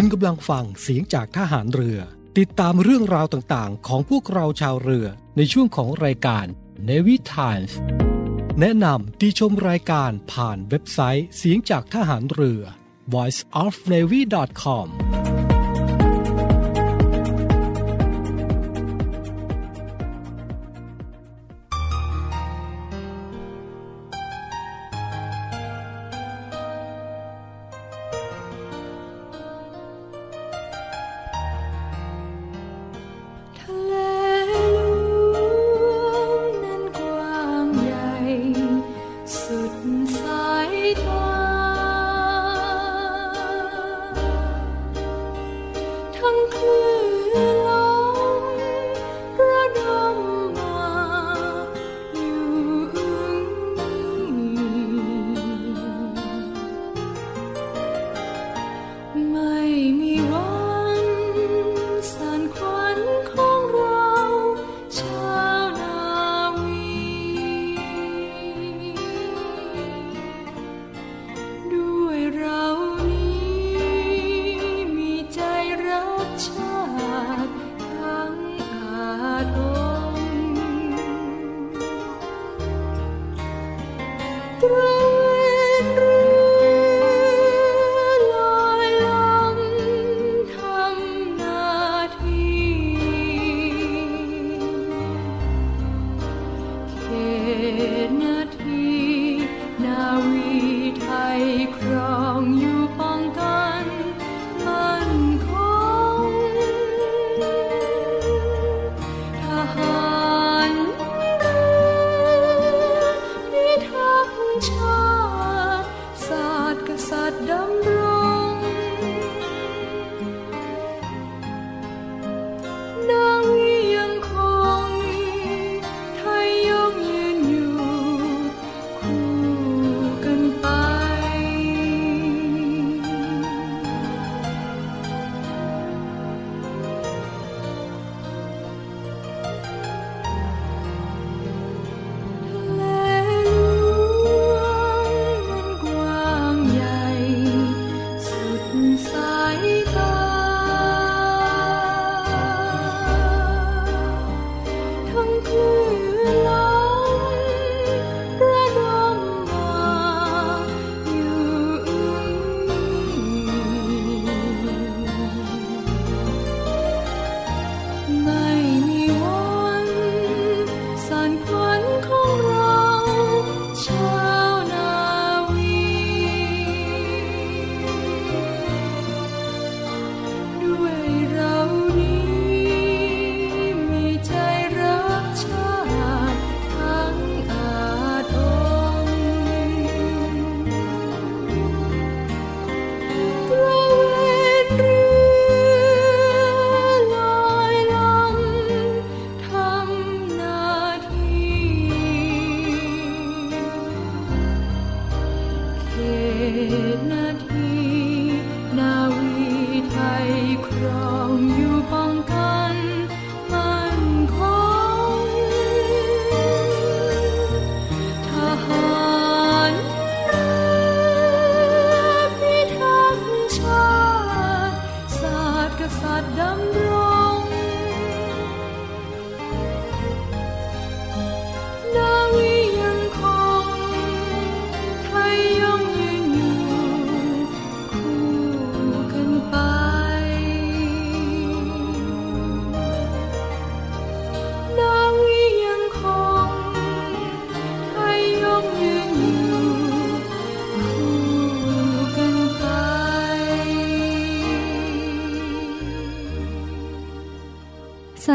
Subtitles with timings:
[0.00, 1.98] คุณกำลังฟังเสียงจากทหารเรือ
[2.38, 5.06] ติดตามเรื่องราวต่างๆ ของพวกเราชาวเรือ
[5.36, 6.46] ในช่วงของรายการ
[6.88, 7.72] Navy Times
[8.60, 12.62] แนะนำที่ชมรายการผ่านเว็บไซต์เสียงจากทหารเรือ
[13.14, 14.86] voiceofnavy.com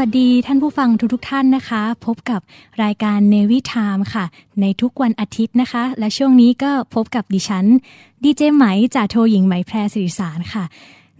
[0.00, 2.40] วัสดีท่านผู้ฟังทุกทท่านนะคะ พบกับ
[2.82, 4.24] รายการเนวิทามค่ะ
[4.60, 7.66] ในทุกวันอาทิตย์นะคะ และช่วงนี้ก็พบกับดิฉัน
[8.22, 8.64] ดีเจไหม
[8.94, 10.64] จ่าโทหญิงไหมแพรสิริสารค่ะ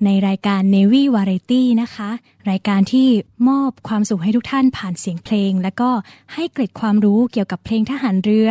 [0.05, 2.09] ในรายการ Navy Variety นะคะ
[2.51, 3.07] รายการที่
[3.49, 5.91] มอบความสุขให้ทุกท่านผ่านเสียงเพลง และก็
[6.35, 8.51] ให้เกร็ดความรู้เกี่ยวกับเพลงทหารเรือ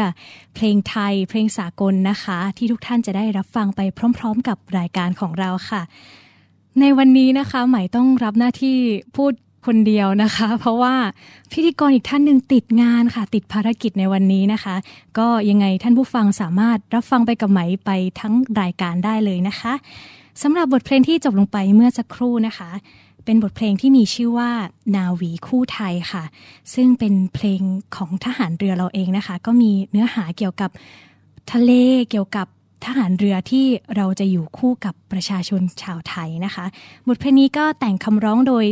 [0.56, 3.82] เพลงไทย เพลงสากลนะคะ ที่ทุกท่านจะได้รับฟังไป
[4.18, 5.82] พร้อม ๆ กับรายการของเราค่ะ
[6.80, 8.78] ในวันนี้นะคะ ไหมต้องรับหน้าที่
[9.18, 9.34] พูด
[9.68, 10.96] คนเดียวนะคะ เพราะว่า
[11.52, 14.76] พิธีกรอีกท่านหนึ่งติดงานค่ะ ติดภารกิจในวันนี้นะคะ
[15.18, 19.74] ก็ยังไงท่านผู้ฟังสามารถรับฟังไปกับไหมไปทั้งรายการได้เลยนะคะ
[20.42, 22.70] สำหรับบทเพลงที่จบลงไปเมื่อสักครู่นะคะ
[23.26, 24.52] เป็นบทเพลงที่มีชื่อว่า
[24.96, 26.24] นาวีคู่ไทยค่ะ
[26.74, 27.62] ซึ่งเป็นเพลง
[27.96, 30.70] ของทหารเรือเราเองนะคะ ก็มีเนื้อหาเกี่ยวกับ
[31.52, 31.72] ทะเล
[32.10, 32.48] เกี่ยวกับ
[32.86, 33.66] ทหารเรือที่
[33.96, 36.66] เราจะอยู่คู่กับประชาชนชาวไทยนะคะ
[37.08, 38.66] บทเพลงนี้ก็แต่งคำร้องโดย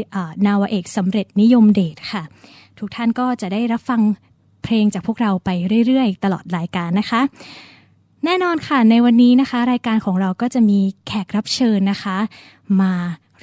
[0.48, 2.24] นาวเอกสำเร็จนิยมเดชค่ะ
[2.80, 4.02] ทุกท่านก็จะได้รับฟัง
[4.64, 5.50] เพลงจากพวกเราไป
[5.88, 7.22] เรื่อยๆ ตลอดรายการนะคะ
[8.26, 12.18] แน่นอนค่ะในวันนี้นะคะ รายการของเราก็จะมีแขกรับเชิญนะคะ
[12.82, 12.94] มา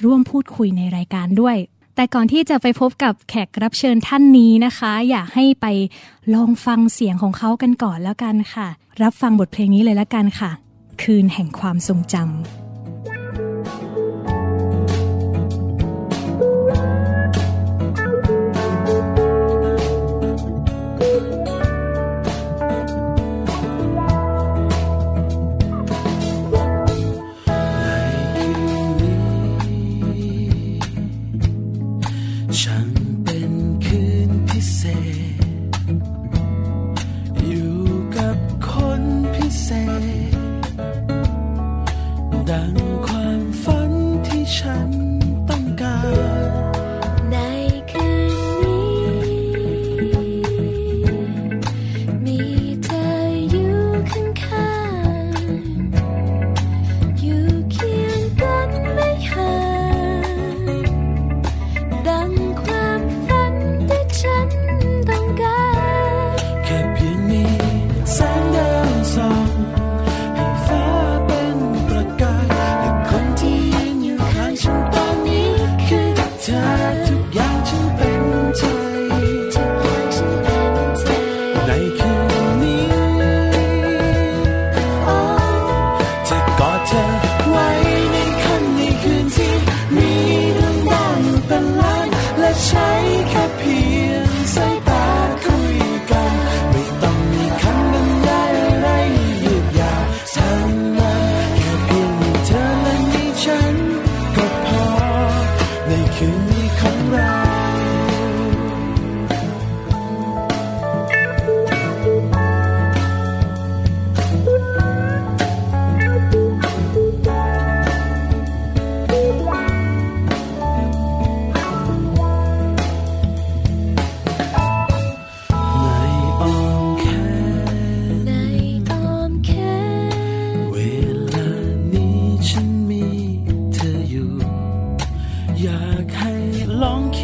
[0.03, 1.55] ร่วมพูดคุยในรายการด้วย
[1.99, 5.65] แต่ก่อนที่จะไปพบกับแขกรับเชิญท่านนี้นะคะ อยากให้ไป
[6.33, 8.67] ลองฟังเสียงของเขากันก่อนแล้วกันค่ะ
[9.01, 10.51] รับฟังบทเพลงนี้เลยแล้วกันค่ะ
[11.01, 12.68] คืนแห่งความทรงจำ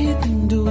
[0.06, 0.65] ให้เ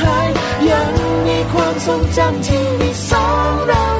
[0.00, 0.28] หาย
[0.70, 0.90] ยัง
[1.26, 3.91] มีความทรงจำที่มีสองเรา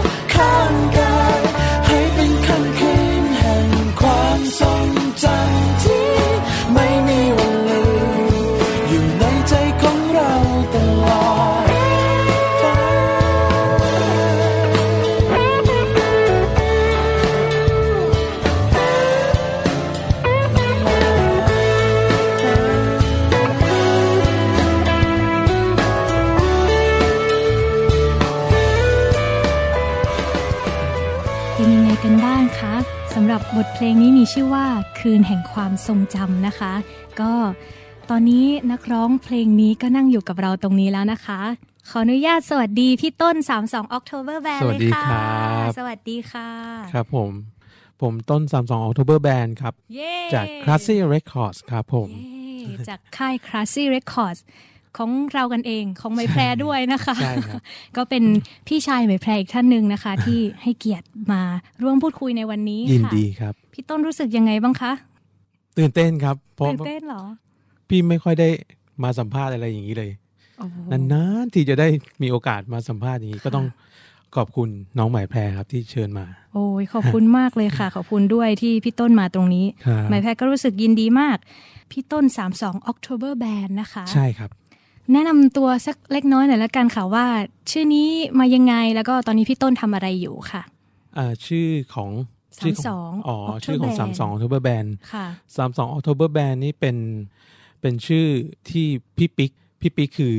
[33.65, 34.67] ทเพลงนี้มีชื่อว่า
[34.99, 36.73] คืนแห่งความทรงจำนะคะ
[37.21, 37.33] ก็
[38.11, 41.41] ตอนนี้นักร้องเพลงนี้ก็นั่งอยู่กับเราตรงนี้แล้วนะคะ
[41.89, 46.49] ขออนุญาตสวัสดีพี่ต้น 32 October Band สวัเลสยดีค่ะครับสวัสดีค่ะ
[46.93, 47.31] ครับผม
[48.03, 52.09] ผมต้น 32 October Band ครับเย้จาก Classy Records ครับผม
[52.61, 54.41] เย้จากค่าย Classy Records
[54.97, 57.61] ของเรากันเองของไหมแพรด้วยนะคะใช่ครับ
[57.97, 58.25] ก็เป็น
[58.69, 61.43] พี่ชายไหมแพรอีกท่านหนึ่งนะคะ ที่ให้เกียรติมา
[61.83, 64.93] ร่วมพูดคุยในวันนี้ยินค่ะดีครับพี่ต้นรู้สึกยังไงบ้างคะ
[65.79, 67.23] ตื่นเต้นครับเพราะตื่นเต้นเหรอ
[67.89, 68.49] พี่ไม่ค่อยได้
[69.03, 70.11] มาสัมภาษณ์อะไรอย่างนี้เลย
[70.59, 70.77] โอ้โห
[71.13, 71.89] นานๆที่จะได้
[72.23, 73.67] มีโอกาสมาสัมภาษณ์อย่างนี้ก็ต้อง
[74.37, 74.69] ขอบคุณ
[74.99, 81.39] น้องหมายแพรครับที่เชิญมา โอ้ยขอบคุณมากเลยค่ะ ขอบคุณด้วยที่พี่ต้นมาตรงนี้ครับหมายแพรก็รู้สึกยินดีมาก
[81.91, 82.25] พี่ต้น
[82.59, 84.51] 32 October Band นะคะ ใช่ครับ
[85.13, 87.27] แนะนำตัวสักเล็กน้อยหน่อยละกันค่ะว่า
[87.71, 90.63] ชื่อนี้มายังไงแล้วก็ตอนนี้พี่ต้นทำอะไรอยู่ค่ะ
[91.17, 92.11] อ่าชื่อของ
[92.59, 96.97] ชื่ข32อ๋อ October ชื่อของ Band 32 October Band ค่ะ32 October Band นี่เป็น
[97.81, 98.27] เป็นชื่อ
[98.71, 100.37] ที่พี่ปิ๊กพี่ปิ๊กคือ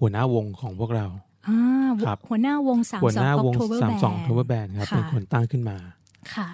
[0.00, 1.06] หัวหน้าวงของพวกเรา
[1.48, 1.58] อ่า
[2.06, 5.76] ครับหัวหน้าวง32หัวหน้าวง October Band 32 October Band ครับค่ะเป็นคนตั้งขึ้นมา
[6.34, 6.48] ค่ะ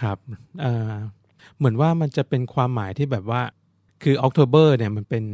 [0.00, 0.18] ครับ
[0.60, 0.92] เอ่อ
[1.56, 3.42] เหมือนว่ามันจะเป็นความหมายที่แบบว่า
[4.02, 5.24] คือ October เนี่ยมันเป็น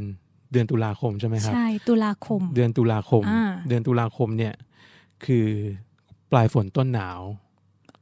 [0.52, 4.54] เดือนตุลาคมใช่ไหมครับ ใช่ตุลาคม เดือนตุลาคมอ่าเดือนตุลาคมเนี่ย
[5.24, 5.46] คือ
[6.32, 7.20] ปลายฝนต้นหนาว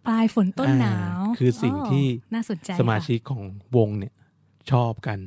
[0.06, 3.42] ปลายฝนต้นหนาวอ่าคือสิ่งที่น่าสนใจสมาค่ะชิกของ
[3.76, 4.14] วงเนี่ย
[4.70, 5.18] ชอบกัน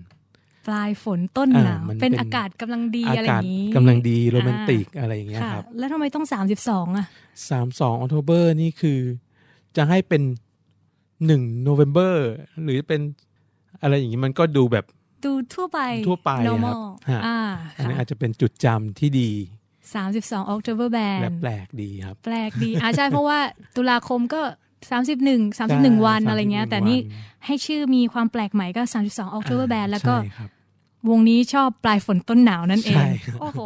[0.68, 6.26] ปลายฝนต้นหนาวอ่ามันเป็นเป็นอากาศกำลังดีอาอะไรกาศอย่างนี้กำลังดีโรแมนติกอะไรอย่างเงี้ยค่ะครับ แล้วทำไมต้อง
[6.62, 7.06] 32 อะ
[7.50, 9.00] สามสองอ c โ o เบอร์นี่คือ
[9.78, 10.22] จะให้เป็น
[11.26, 12.16] หนึ่งโนเวม ber
[12.64, 13.02] หรือเป็น
[13.82, 14.86] อะไรอย่างนี้มันก็ดูแบบ
[15.26, 17.40] ดูทั่วไปทั่วไปครับ normal ฮะอ่า
[17.78, 19.32] อันนี้ค่ะอาจจะเป็นจุดจำที่ดี
[19.92, 20.88] 32 October
[21.22, 23.40] และ Band แปลกดีครับ แปลกดีอ่าใช่เพราะว่า
[23.76, 24.42] ตุลาคมก็
[24.90, 27.00] 31 31 วันอะไรเงี้ย แต่นี่
[27.46, 30.50] ให้ชื่อมีความแปลกใหม่ก็ 32 October Band แล้วก็ใช่ครับ
[31.10, 33.60] วงนี้ชอบปลายฝนต้นหนาวนั่นเอใช่งครับโอ้โห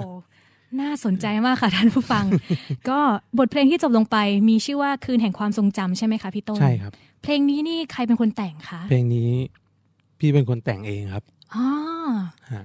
[0.82, 2.26] น่าสนใจมากค่ะท่านผู้ฟัง
[2.90, 3.00] ก็
[3.38, 4.18] บทเพลงที่จบลงไป
[4.50, 6.92] มีชื่อว่าคืนแห่งความทรงจำใช่ไหมคะพี่ต้น ใช่ครับ
[7.24, 9.30] เพลงนี้นี่ใครเป็นคนแต่งคะ เพลงนี้
[10.20, 11.35] พี่เป็นคนแต่งเองครับอ๋อฮะ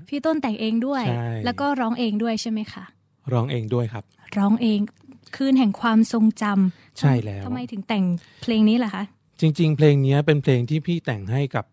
[0.08, 2.84] พี่ต้นแต่งเองด้วยใช่แล้วก็ร้องเองด้วยใช่ไหมคะ
[3.32, 4.04] ร้องเองด้วยครับ
[4.38, 4.80] ร้องเอง
[5.36, 8.04] คืนแห่งความทรงจำใช่แล้วทำไมถึงแต่ง
[8.42, 9.04] เพลงนี้ล่ะคะ
[9.40, 11.64] จริง ๆ เพลงนี้เป็นเพลงที่พี่แต่งให้กับ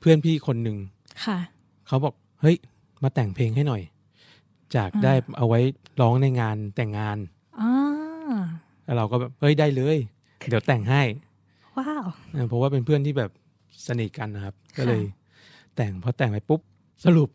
[0.00, 0.76] เพื่อนพี่คนหนึ่ง
[1.24, 1.38] ค่ะ
[1.86, 2.56] เขาบอกเฮ้ย
[3.02, 3.82] มาแต่งเพลงให้หน่อย
[4.76, 5.60] จากอ่าได้เอาไว้
[6.00, 7.18] ร้องในงานแต่งงาน
[7.60, 7.70] อ๋อ
[8.84, 9.98] แล้วเราก็แบบเฮ้ยได้เลย
[10.48, 11.02] เดี๋ยวแต่งให้
[11.78, 13.30] ว้าวเออเพราะว่าเป็นเพื่อนที่แบบ
[13.86, 15.02] สนิทกันนะครับค่ะก็เลย
[15.76, 16.60] แต่งพอแต่งไปปุ๊บ
[17.04, 17.28] สรุป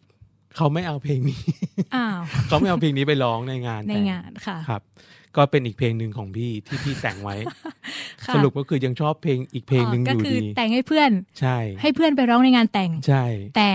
[0.56, 1.42] เขาไม่เอาเพลงนี้
[1.96, 4.82] อ้าวเขาไม่เอาเพลงนี้ไปร้องในงานในแต่งานค่ะครับ
[5.36, 7.36] ก็เป็นอีกเพลงหนึ่งของพี่ที่พี่แต่งไว้
[8.26, 13.26] ค่ะสรุปก็คือยังชอบเพลงอีกเพลงหนึ่งก็อยู่คือดีแต่งให้เพื่อน ใช่ ให้เพื่อนไปร้องในงานแต่งใช่
[13.58, 13.72] แต่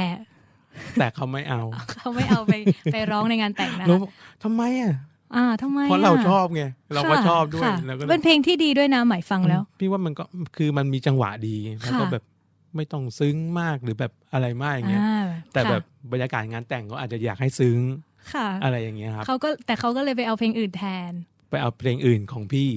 [0.99, 2.55] แต่เขาไม่เอา เขาไม่เอาไป
[2.93, 4.11] ไปร้องในงานแต่งนะแล้วบอก
[4.43, 4.95] ทำไมอะ
[5.37, 6.63] อ่าทำไมเพราะเราอ่ชอบไง
[6.95, 10.25] เราก็ค่ะชอบด้วยค่ะแล้วก็เป็นเพลงที่ดีด้วยนะหมายฟังแล้ว พี่ว่ามันก็
[10.57, 12.25] คือมันมีจังหวะดีแล้วก็ค่ะแบบ
[12.77, 17.79] ไม่ต้องซึ้งมากหรือแบบอะไรมากอย่างเงี้ยอ่าแต่ค่ะแบบบรรยากาศงานแต่งก็อาจจะอยากให้ซึ้ง
[18.33, 21.13] ค่ะอะไรอย่างเงี้ยครับเขาก็แต่เขาก็เลยไปเอาเพลงอื่นแทน
[21.51, 22.71] ไปเอาเพลงอื่นของพี่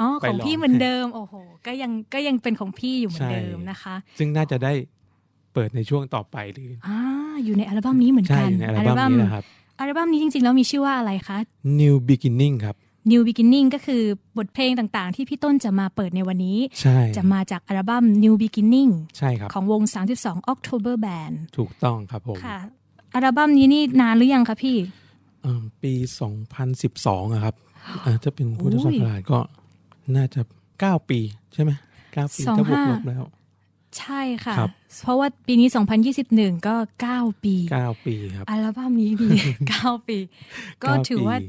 [0.00, 1.34] อ๋อไปของร้องพี่เหมือนเดิม โอ้โห
[1.66, 4.72] ก็ยังก็ยังเป็นของพี่อยู่เหมือนเดิมใช่นะคะ ซึ่งน่าจะได้
[5.54, 6.98] เปิดในช่วงต่อไปหรืออ่า
[7.44, 9.44] อยู่ในอัลบั้มนี้เหมือนใช่กันในอัลบั้มนี้นะครับ
[9.78, 11.38] อัลบั้มนี้จริงๆแล้วมีชื่อว่าอะไรคะ
[11.80, 12.76] New Beginning ครับ
[13.10, 14.02] New Beginning ก็คือ
[14.38, 19.82] บทเพลงต่างๆ ที่พี่ต้นจะมาเปิดในวันนี้ใช่จะมาจากอัลบั้ม New Beginning ใช่ครับของวง
[20.16, 22.58] 32 October Band ถูกต้องครับผมค่ะ
[23.14, 24.76] อัลบั้มนี้นี่นานหรือยังคะพี่
[25.42, 25.92] เอิ่มปี
[26.64, 27.54] 2012อะครับ
[28.04, 29.38] อ่าถ้าเป็นพุทธศักราชก็
[30.16, 30.40] น่าจะ
[30.74, 31.20] 9 ปี
[31.54, 31.70] ใช่ไหม
[32.04, 33.24] 9ปีสองถ้าบวกห้าลบแล้ว
[33.98, 34.70] ใช่ค่ะครับ
[35.02, 35.68] เพราะว่าปีนี้
[36.16, 36.74] 2021 ก็
[37.10, 39.28] 9 ปี 9 ปีครับ อัลบั้มนี้มี
[39.70, 40.18] 9 ปี
[40.84, 41.46] ก็เก้าถือว่าปี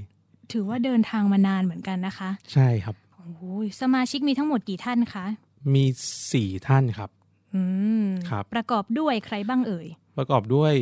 [0.54, 3.42] ถือว่าเดินทางมานานเหมือนกันนะคะ ใช่ครับโอ้โห
[3.82, 5.26] สมาชิกมีทั้งหมดกี่ท่านคะ
[5.74, 5.86] มี
[6.34, 7.10] สี่ท่านครับ
[7.54, 7.62] อื
[8.04, 10.74] มครับ ประกอบด้วยใครบ้างเอ่ย ประกอบด้วย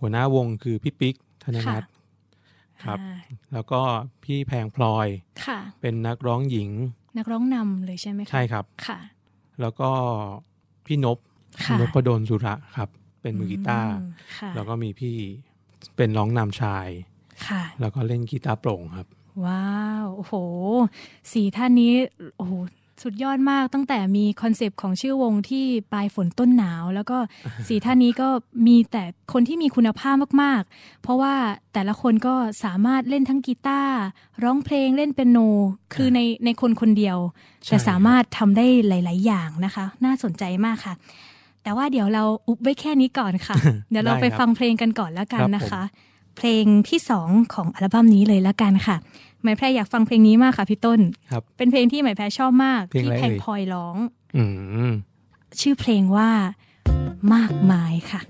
[0.00, 1.14] หัวหน้าวงคือพี่ปิ๊ก
[1.44, 1.84] ธนนัค่ะท
[2.84, 3.18] ครับอ่า
[3.52, 3.80] แล้วก็
[4.24, 5.08] พี่แพงพลอย
[5.46, 6.70] ค่ะ เป็นนักร้องหญิง
[7.18, 8.98] นักร้องนำเลยใช่ไหมคะใช่ครับค่ะ
[9.60, 9.90] แล้วก็
[10.86, 11.18] พี่นบ
[11.64, 12.88] ค่ะนพดลสุระครับ
[13.22, 13.98] เป็นมือกีตาร์ม
[14.38, 15.16] ค่ะแล้วก็มีพี่
[15.96, 16.88] เป็นร้องนำชาย
[17.48, 19.06] ค่ะแล้วก็เล่นกีตาร์โปร่งครับ
[19.44, 20.34] ว้าวโอ้โห
[21.32, 21.92] สี่ท่านนี้
[22.38, 22.54] โอ้โห
[23.02, 27.18] สุดยอดมากตั้งแต่มีคอนเซปต์ของชื่อวงที่ปลายฝนต้นหนาว แล้วก็
[27.68, 28.28] สีท่านนี้ก็
[28.66, 31.34] มีแต่คนที่มีคุณภาพมากๆ เพราะว่า
[31.72, 32.34] แต่ละคนก็
[32.64, 33.96] สามารถเล่นทั้งกีตาร์
[34.44, 35.38] ร้องเพลงเล่นเปียโน
[35.94, 37.18] คือในในคนคนเดียว
[37.64, 40.94] ใช่แต่สามารถทำได้หลาย ๆ อย่างนะคะ น่าสนใจมากค่ะ
[41.62, 43.56] แต่ว่าเดี๋ยวเราอุบไว้แค่นี้ก่อนค่ะ
[43.90, 48.96] เดี๋ยวเราไปได้ครับฟังเพลงกันก่อนแล้วกันครับนะคะผม เพลงที่สองของอัลบั้มนี้เลยแล้วกันค่ะ
[49.42, 53.96] หมายแพรอยากฟังเพลงนี้มากค่ะพี่ต้น ครับเป็นเพลงที่หมายแพรชอบมากเพลงที่อะไรแพงเอ่ยพลอยร้อง
[54.36, 54.44] อื
[54.88, 54.92] ม
[55.60, 56.30] ชื่อเพลงว่า
[57.34, 58.20] มากมายค่ะ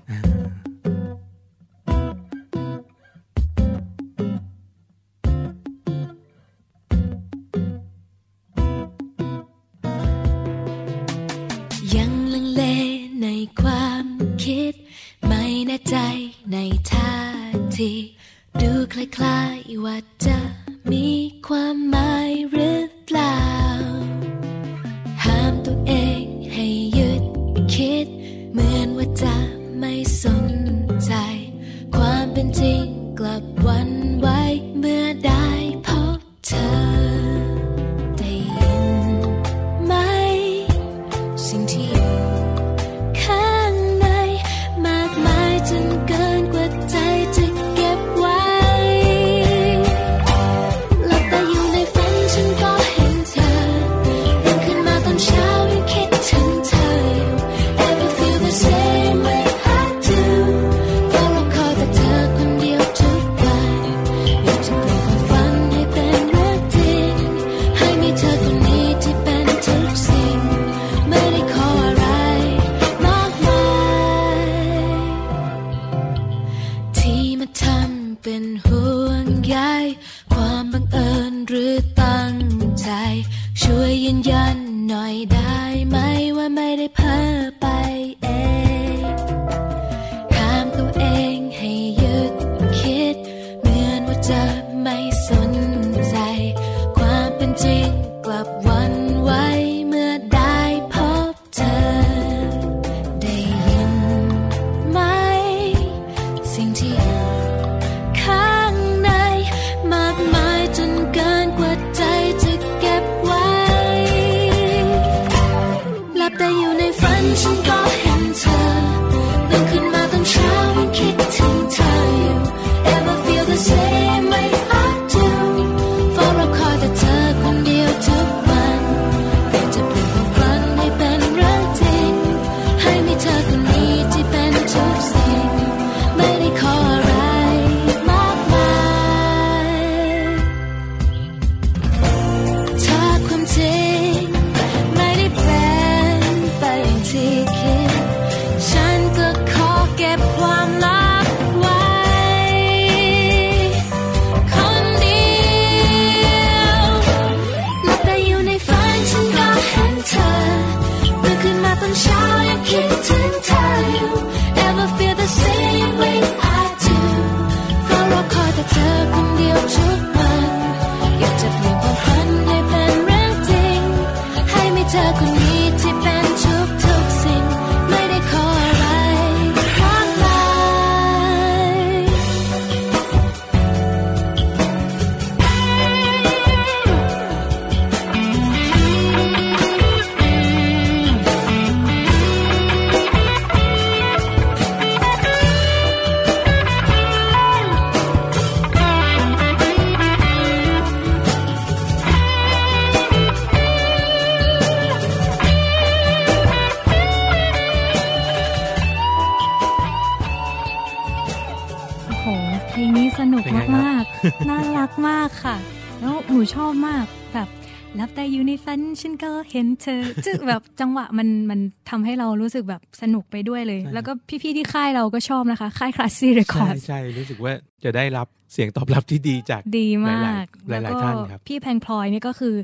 [222.43, 224.11] รารู้สึกแบบสนุกไปด้วยเลยใช่แล้วก็
[224.43, 227.53] พี่ๆที่ค่ายเราก็ชอบนะคะ ค่าย Classy Records ใช่ใช่รู้สึกว่า
[227.83, 232.55] จะได้รับเสียงตอบรับที่ดีจากดีมากหลายๆหลายๆท่านครับพี่แพงพลอยนี่ก็คือ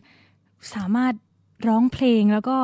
[0.74, 1.14] สามารถ
[1.68, 2.58] ร้องเพลงแล้วก็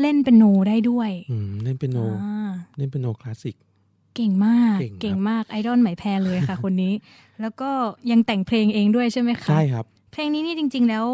[0.00, 3.56] เล่นเปียโนได้ด้วยอืมเล่นเปียโนอ่าเล่นเปียโนคลาสสิก
[4.16, 6.92] เก่งมากเก่งครับเก่งมากไอดอลไหมแพรเลยค่ะ คนนี้
[7.40, 7.70] แล้วก็
[8.10, 11.06] ยังแต่งเพลงเองด้วยใช่ไหมคะใช่ครับ เพลงนี้นี่จริง ๆ แล้ว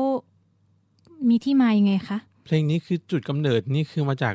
[1.29, 4.35] มีที่มายังไงคะเพลงนี้คือจุดกำเนิดนี่คือมาจาก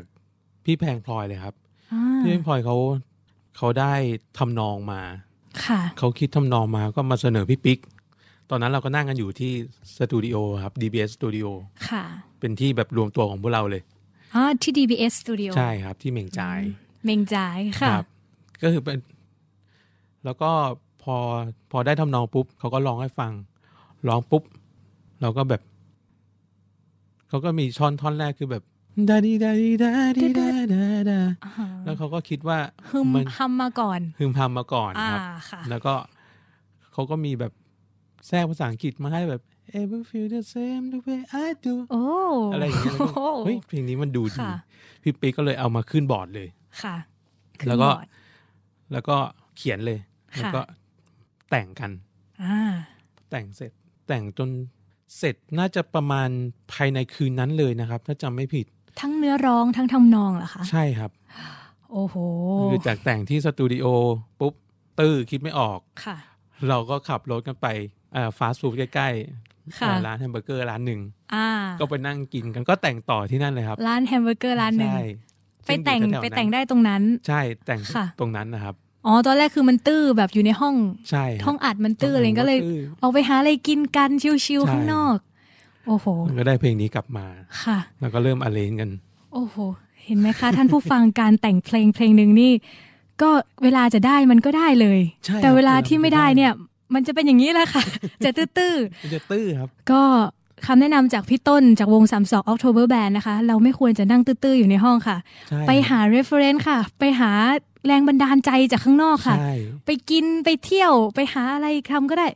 [0.65, 1.55] พี่แพงพลอยเลยครับ
[1.93, 2.77] อ่าพี่แพงพลอยเขา
[3.57, 3.93] เขาได้
[4.37, 5.01] ทำนองมา
[5.65, 7.79] ค่ะเขาคิดทำนองมาก็มาเสนอพี่ปิ๊ก
[8.49, 9.51] ตอนนั้นเราก็นั่งกันอยู่ที่
[9.97, 11.45] สตูดิโอครับ DBS สตูดิโอ
[11.89, 12.03] ค่ะ
[12.39, 13.81] เป็นที่แบบรวมตัวของพวกเราเลย
[14.35, 16.59] อ๋อที่ DBS Studio ใช่ครับ ที่เหม่งจ่าย
[17.05, 18.05] เมงจ่ายค่ะครับ
[18.61, 18.97] ก็คือเป็น
[20.25, 20.51] แล้วก็
[21.03, 21.15] พอ
[21.71, 23.31] พอได้ทำนองปุ๊บเขาก็ร้องให้ฟัง
[24.07, 24.43] ร้องปุ๊บ
[25.21, 25.61] เราก็แบบ
[27.27, 28.63] เขาก็มีช่อนท่อนแรกคือแบบ
[29.09, 31.19] ดาดีดาดีดาดีดา ดาดา
[31.85, 32.57] แล้วเขาก็คิดว่า
[32.89, 35.93] ฮึมมันฮัมมาก่อนฮึมพำมาก่อนอ่าครับค่ะแล้วก็
[36.91, 37.53] เขาก็มีแบบ
[38.27, 39.41] แทรกภาษาอังกฤษมาให้แบบ
[39.79, 42.03] ever feel the same the way I do โอ้
[42.53, 44.53] อะไรอย่างเงี้ยแล้วก็โอ้เฮ้ยเพลงนี้มันดูดีค่ะ
[45.03, 46.47] พี่ปิ๊กก็เลยเอามาขึ้นบอร์ดเลย
[46.83, 46.95] ค่ะ
[47.67, 48.07] แล้วก็ขึ้นบอร์ด
[48.91, 49.15] แล้วก็
[49.57, 49.99] เขียนเลย
[50.33, 50.61] ค่ะแล้วก็
[51.49, 51.91] แต่งกัน
[52.43, 52.59] อ่า
[53.29, 53.71] แต่งเสร็จ
[54.07, 54.49] แต่งจน
[55.17, 56.29] เสร็จน่าจะประมาณ
[56.73, 58.65] ภายในคืนนั้นเลยนะครับ ถ้าจำไม่ผิด
[58.99, 61.11] ทั้งเนื้อร้องทั้งทำนองเหรอคะ ใช่ครับ
[61.91, 62.15] โอ้โห
[62.71, 63.85] คือจากแต่งที่สตูดิโอ
[64.39, 64.53] ปุ๊บ
[64.99, 66.17] ตื้อคิดไม่ออกค่ะ
[66.69, 67.67] เราก็ขับรถกันไป
[68.37, 70.99] ฟาสต์ฟู้ดใกล้ๆค่ะอ่าร้านแฮมเบอร์เกอร์ร้านหนึ่ง
[71.33, 71.47] อ่า
[71.79, 75.01] ก็ไปนั่งกินกันก็แต่งต่อที่นั่นเลยครับ ร้านแฮมเบอร์เกอร์ร้านหนึ่งใช่
[75.65, 78.75] ไปแต่งซึ่อยู่ถวๆไปนั้นแต่งได้ตรงนั้น ใช่แต่งค่ะตรงนั้นนะครับ
[79.05, 80.75] อ๋อ ตอนแรกคือมันตื้อแบบอยู่ในห้อง
[81.09, 85.15] ใช่ครับห้องอัดมันตื้ออะไรก็เลยตื้อออกไปหาอะไรกินกันชิวใช่ๆข้างนอก
[85.87, 87.25] โอ้โหมันก็ได้เพลงนี้กลับมา
[87.63, 88.89] ค่ะ แล้วก็เริ่มอาเลนกัน
[89.33, 89.55] โอ้โห
[90.05, 92.51] เห็นไหมคะ ท่านผู้ฟังการแต่งเพลงเพลงหนึ่งนี่
[93.21, 93.29] ก็
[93.63, 96.51] เวลาจะได้มันก็ได้เลยใช่ครับแต่เวลาที่ไม่ได้เวลาไม่ได้เนี่ย
[96.93, 97.83] มันจะเป็นอย่างนี้แหละค่ะ
[98.23, 100.03] จะตื้อมันจะตื้อครับๆก็
[100.65, 105.17] คำแนะนำจากพี่ต้นจากวง3 2 October Band นะคะ เราไม่ควรจะนั่งตื้อๆอยู่ในห้องค่ะ
[105.49, 107.31] ใช่ไปหา reference ค่ะ ไปหา
[107.87, 109.53] แรงบันดาลใจจากข้างนอกค่ะใช่
[109.85, 112.35] ไปกินไปเที่ยวไปหาอะไรทำก็ได้ใช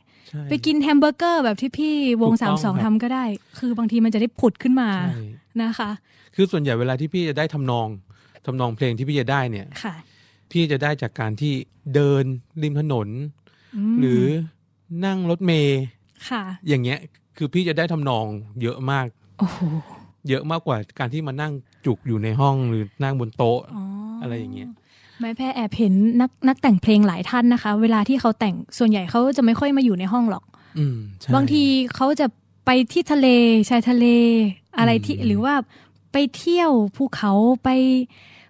[0.50, 3.24] ไปกินแฮมเบอร์เกอร์แบบที่พี่วงถูกต้สาอมงสองครับทำก็ได้
[3.58, 5.24] คือบางทีมันจะได้ผุดขึ้นมาใช่
[5.62, 5.90] นะคะ
[6.34, 7.88] คือส่วนใหญ่เวลาที่พี่จะได้ทำนอง
[8.46, 9.94] ทำนองเพลงที่พี่จะได้เนี่ยค่ะ
[10.52, 11.54] พี่จะได้จากการที่
[11.94, 12.24] เดิน
[12.62, 13.08] ริมถนน
[13.76, 14.24] มหรือ
[15.04, 15.80] นั่งรถเมย์
[16.28, 16.98] ค่ะอย่างเงี้ย
[17.36, 18.26] คือพี่จะได้ทำนอง
[18.62, 19.06] เยอะมาก
[19.38, 19.58] โอ้โห
[20.28, 21.52] เยอะมากกว่าการที่มานั่ง
[21.86, 23.84] จุกอยู่ในห้องหรือนั่งบนโต๊ะอ๋อ
[24.18, 24.68] ออะไรอย่างเงี้ย
[25.20, 30.44] ไม่แพ้แอบเห็นนักนักแต่งเพลงหลายท่านนะคะ เวลาที่เขาแต่งส่วนใหญ่เขาจะไม่ค่อยมาอยู่ในห้องหรอก
[30.78, 31.62] อืมใช่บางที
[31.94, 32.26] เขาจะ
[32.66, 33.28] ไปที่ทะเล
[33.68, 34.06] ชายทะเล
[34.78, 35.54] อะไรที่อืมหรือว่า
[36.12, 37.32] ไปเที่ยวภูเขา
[37.64, 37.68] ไป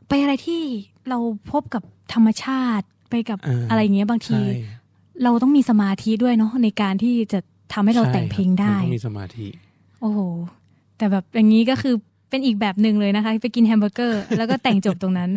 [0.08, 0.60] ไปอะไรที่
[1.08, 1.18] เรา
[1.52, 4.76] พบกับธรรมชาติไปกับาอะไรอย่างเงี้ยบางทีใช่
[5.24, 7.38] เราต้องมีสมาธิด้วยเนาะในการที่จะ
[7.72, 9.46] ทำให้เราใช่แต่งเพลงได้มันต้องมีสมาธิ
[10.00, 10.20] โอ้โห
[10.98, 11.94] แต่แบบอย่างนี้ก็คือ
[12.30, 15.30] เป็นอีกแบบหนึ่งเลยนะคะ ไปกินแฮมเบอร์เกอร์ แล้วก็แต่งจบตรงนั้น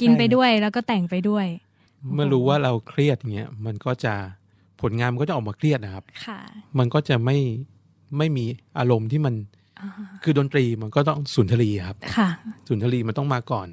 [0.00, 1.46] กินไปด้วยแล้วก็แต่งไปด้วย
[2.14, 4.14] เมื่อรู้ว่าเราเครียดอย่างเงี้ยมันก็จะ
[4.80, 6.38] ผลงานมันก็จะออกมาเครียดนะครับค่ะ
[6.78, 7.38] มันก็จะไม่
[8.18, 8.44] ไม่มี
[8.78, 9.34] อารมณ์ที่มัน
[9.80, 9.88] อ่า
[10.22, 12.28] คือดนตรีมันก็ต้องสุนทรีย์ครับ ค่ะ
[12.68, 13.68] สุนทรีย์มันต้องมาก่อน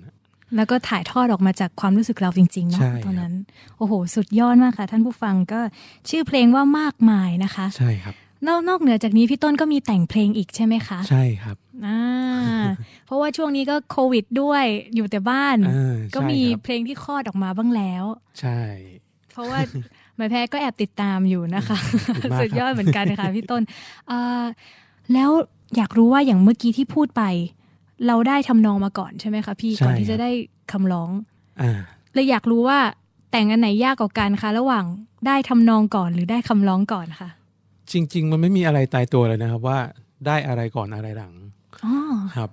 [0.56, 3.34] แล้วก็ถ่ายทอดออกมาจากความรู้สึกเราจริง ๆ เนาะใช่ครับตอนนั้น
[3.78, 5.60] โอ้โห สุดยอดมากค่ะ ท่านผู้ฟังก็
[6.10, 8.16] ชื่อเพลงว่ามากมายนะคะ ใช่ครับ
[8.48, 12.02] นอกนอกเหนือจากนี้พี่ต้นก็มีแต่งเพลงอีกใช่ไหมคะใช่ครับอ่า
[13.06, 18.04] เพราะว่าช่วงนี้ก็โควิดด้วยอยู่แต่บ้านอ่าก็ใช่มีครับเพลงที่คลอดออกมาบ้างแล้ว
[18.40, 18.60] ใช่
[19.34, 19.60] เพราะว่า
[20.16, 23.62] หมายแพ้ก็แอบติดตามอยู่นะคะขอบคุณมากครับสุดยอดเหมือนกันนะคะพี่ต้น
[24.08, 24.44] เอ่อ
[25.14, 25.30] แล้ว
[25.78, 27.24] อยากรู้ว่าอย่างเมื่อกี้ที่พูดไป
[28.08, 30.32] เราได้ทำนองมาก่อนใช่ไหมคะพี่ใช่ก่อนที่ครัจะบได้
[30.72, 31.10] คำร้อง
[31.62, 31.80] อ่า
[32.14, 32.80] เลยอยากรู้ว่า
[33.32, 34.86] แต่งอันไหนยากกว่ากันคะ ระหว่าง
[35.28, 37.30] ได้ทำนองก่อนหรือได้คำร้องก่อนคะ
[37.92, 39.80] จริง ๆ มันไม่มีอะไรตายตัวเลยนะครับ ว่า
[40.28, 41.34] ได้อะไรก่อนอะไรหลัง
[41.86, 41.96] อ๋อ
[42.36, 42.50] ครับ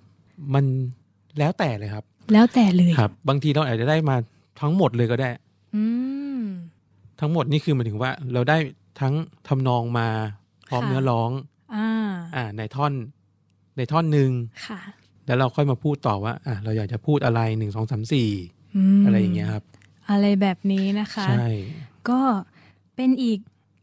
[0.55, 0.64] มัน
[1.38, 4.16] แล้วแต่เลยครับ แล้วแต่เลยครับ บางทีเราอาจจะได้มา
[4.61, 5.29] ทั้งหมดเลยก็ได้
[5.77, 5.85] อื
[6.40, 6.42] ม
[7.20, 8.57] ทั้งหมดนี่คือหมายถึงว่า เราได้
[9.01, 9.14] ทั้ง
[9.49, 10.09] ทำนองมา
[10.68, 11.31] พร้อมค่ะเนื้อร้อง
[11.77, 11.88] อ่า
[12.37, 12.92] อ่าในท่อน
[13.77, 14.31] ในท่อนหนึ่ง
[14.66, 14.81] ค่ะ
[15.27, 18.29] แล้วเราค่อยมาพูดต่อว่าอ่าเราอยากจะพูดอะไรหนึ่งสองสามสี่
[18.99, 19.64] มอะไรอย่างเงี้ยครับ
[20.11, 21.47] อะไรแบบนี้นะคะ ใช่
[22.09, 22.20] ก็
[22.97, 23.38] เป็นอีก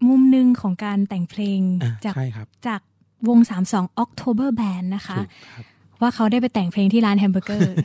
[0.08, 2.82] มุมหนึ่งของการแต่งเพลงอะจากใช่ครับจาก
[3.28, 3.40] วง
[3.72, 5.66] 32 October Band นะคะถูกครับ
[6.02, 7.76] ว่าเขาได้ไปแต่งเพลงที่ร้านแฮมเบอร์เกอร์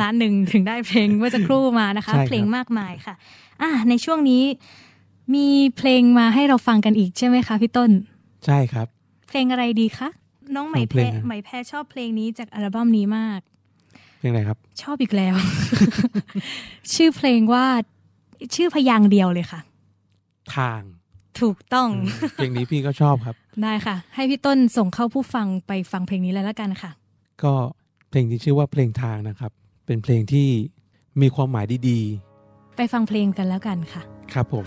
[0.00, 3.14] ร้านหนึ่งถึงได้เพลงเมื่อสักครู่มานะคะใช่ครับเพลงมากมายค่ะ
[3.62, 4.42] อะในช่วงนี้
[5.34, 7.90] มีเพลงมาให้เราฟังกันอีกใช่ไหมคะพี่ต้น
[8.46, 8.86] ใช่ครับ
[9.28, 10.08] เพลงอะไรดีคะ
[10.54, 13.40] น้องไหมฟังเพแพลรงอะไหมแพรชอบเพลงนี้จากอัลบั้มนี้มาก
[14.18, 15.34] เพลงอะไรครับ ชอบอีกแล้ว
[16.94, 17.66] ชื่อเพลงว่า
[18.54, 19.60] ชื่อพยางค์เดียวเลยค่ะ
[20.56, 20.80] ทาง
[21.40, 21.88] ถูกต้อง
[22.36, 26.90] เพลงนี้พี่ก็ชอบครับ ได้ค่ะ ให้พี่ต้นส่งเข้าผู้ฟังไปฟังเพลงนี้เลยแล้วกันค่ะ
[27.42, 27.52] ก็
[28.10, 29.52] เพลงที่ชื่อว่าเพลงทางนะครับ
[29.86, 30.48] เป็นเพลงที่
[31.20, 32.00] มีความหมายดี
[32.76, 34.64] ไปฟังเพลงกันแล้วกันค่ะๆครับผม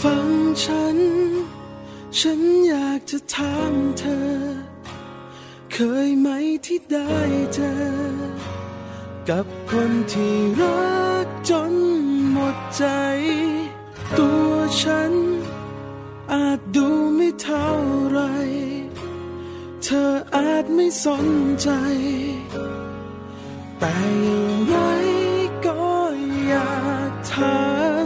[0.00, 0.28] ฟัง
[0.64, 0.98] ฉัน
[2.18, 4.57] ฉันอยากจะถามเธอ
[5.72, 6.28] เคเคยไหม
[6.66, 7.18] ที่ได้
[7.54, 7.80] เจอ
[9.28, 11.72] กับคนที่รักจน
[12.32, 12.84] หมดใจ
[14.18, 14.50] ตัว
[14.82, 15.12] ฉัน
[16.32, 17.70] อาจดูไม่เท่า
[18.10, 18.20] ไร
[19.82, 21.26] เธออาจไม่สน
[21.62, 21.68] ใจ
[23.78, 24.76] แต่อย่างไร
[25.66, 25.82] ก็
[26.46, 26.78] อยา
[27.10, 27.58] กถา
[27.96, 27.97] ม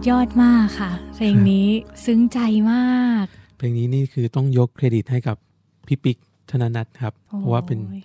[0.00, 1.68] ดยอดมากค่ะ เพลงนี้
[2.04, 2.38] ซึ้งใจ
[2.72, 3.24] มาก
[3.58, 5.36] เพลงนี้นี่คือต้องยกเครดิตให้กับ
[5.86, 6.16] พี่ปิ๊ก
[6.50, 8.02] ธนนัทครับ เพราะว่าเป็นโอ้ย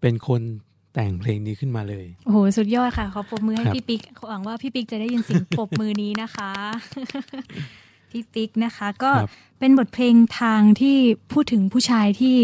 [0.00, 0.40] เป็นคน
[0.94, 6.50] แต่งเพลงนี้ขึ้นมาเลย โอ้โห สุดยอดค่ะ ขอปรบมือให้ครับพี่ปิ๊กหวังว่าพี่ปิ๊กจะได้ยินเสียงปรบมือนี้นะคะ
[8.10, 10.96] พี่ปิ๊กนะคะ ก็ครับเป็นบทเพลงทางที่
[11.32, 12.36] พูดถึงผู้ชายที่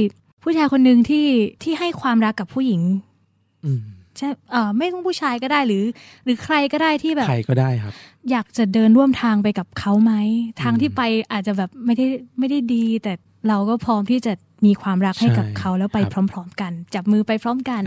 [0.43, 1.27] ผู้ชายคนหนึ่งที่
[1.63, 2.81] ที่ให้ความรักกับผู้หญิง
[3.65, 3.81] อืม
[4.21, 5.85] ใช่เออไม่ต้องผู้ชายก็ได้หรือ
[6.25, 7.95] หรือใครก็ได้ที่แบบใครก็ได้ครับ
[8.31, 10.13] อยากจะเดินร่วมทางไปกับเขาไหม
[10.63, 11.03] ทางอืมที่ไป
[11.33, 12.07] อาจจะแบบไม่ได้
[12.39, 13.13] ไม่ได้ดี แต่
[13.49, 14.33] เราก็พร้อมที่จะ
[14.67, 17.83] มีความรักให้กับใช่เขาแล้วไปครับพร้อม ๆ กัน จับมือไปพร้อมกัน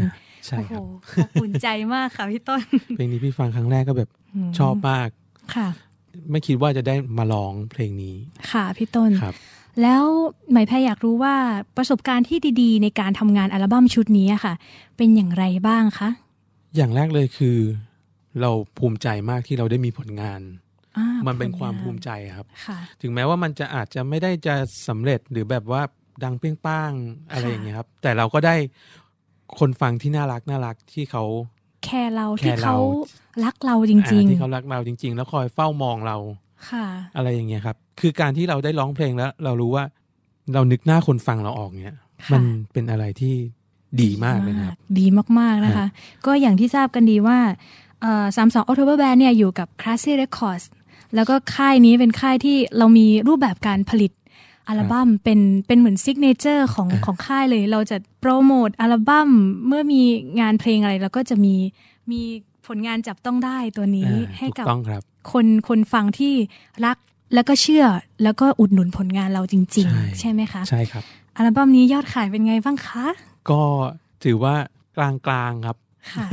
[0.46, 0.74] ใช่โอ้โห
[1.12, 2.62] ครับขอบอุ่นใจมากค่ะพี่ต้น
[2.96, 4.10] เพลงนี้พี่ฟังครั้งแรกก็แบบ
[4.50, 5.08] มชอบมาก
[5.56, 5.68] ค่ะ
[6.32, 8.16] ไม่คิดว่าจะได้มาร้องเพลงนี้
[8.52, 9.36] ค่ะพี่ต้นครับ
[9.82, 10.04] แล้ว
[10.52, 11.36] ไหมายแพรอยากรู้ว่า
[11.78, 14.54] ประสบการณ์ที่ดีๆ ในการทำงานอัลบั้มชุดนี้อะค่ะ
[14.98, 16.10] เป็นอย่างไรบ้างคะ
[16.76, 17.58] อย่างแรกเลยคือ
[18.42, 20.42] เราภูมิใจมากที่เราได้มีผลงาน
[20.98, 24.56] อ่ามันเป็นผลงความภูมิใจครับค่ะถึงแม้ว่ามันจะอาจจะไม่ได้จะ
[24.88, 25.82] สำเร็จหรือแบบว่า
[26.24, 26.92] ดังเปรี้ยงป้าง
[27.32, 28.56] อะไรค่ะอย่างเงี้ยครับ แต่เราก็ได้
[29.60, 31.24] คนฟังที่น่ารักน่ารักที่เขา
[31.86, 32.78] แค่เราแค่ที่เราเขา
[33.46, 39.86] รักเราจริงอ่าที่เขารักเราจริง ๆ แล้วคอยเฝ้ามองเราๆค่ะ อะไรอย่างเงี้ยครับ คือการที่เราได้ร้องเพลงแล้ว เรารู้ว่า
[40.54, 43.36] เรานึกหน้าคนฟังเราออกเนี้ยค่ะมันเป็นอะไรที่
[44.02, 45.06] ดีมากเลยนะครับดี
[45.40, 45.86] มาก ๆ นะคะ
[46.26, 47.40] ก็อย่างที่ทราบกันดีว่า
[48.36, 50.66] สามสอง October Band เนี่ยอยู่กับ Classy Records
[51.16, 54.12] แล้วก็ค่ายนี้เป็นค่ายที่เรามีรูปแบบการผลิต
[54.68, 59.30] อัลบั้มเป็นเป็นเหมือน signature ของอ่าของค่ายเลย เราจะโปรโมทอัลบั้ม
[59.68, 60.02] เมื่อมี
[60.40, 61.56] งานเพลงอะไรเราก็จะมี
[62.12, 62.22] มี
[62.68, 65.02] ผลงานจับต้องได้ตัวนี้อ่าให้ถูกกับต้องครับ
[65.32, 66.34] คนคนฟังที่
[66.86, 66.98] รัก
[67.34, 67.86] แล้วก็เชื่อ
[68.24, 71.04] แล้วก็อุดหนุนผลงานเราจริงใช่ๆใช่ไหมคะ ใช่ครับ
[71.38, 73.06] อัลบั้มนี้ยอดขายเป็นไงบ้างคะ
[73.50, 73.62] ก็
[74.24, 74.56] ถือว่า
[74.98, 75.78] กลางๆครับ
[76.14, 76.28] ค่ะ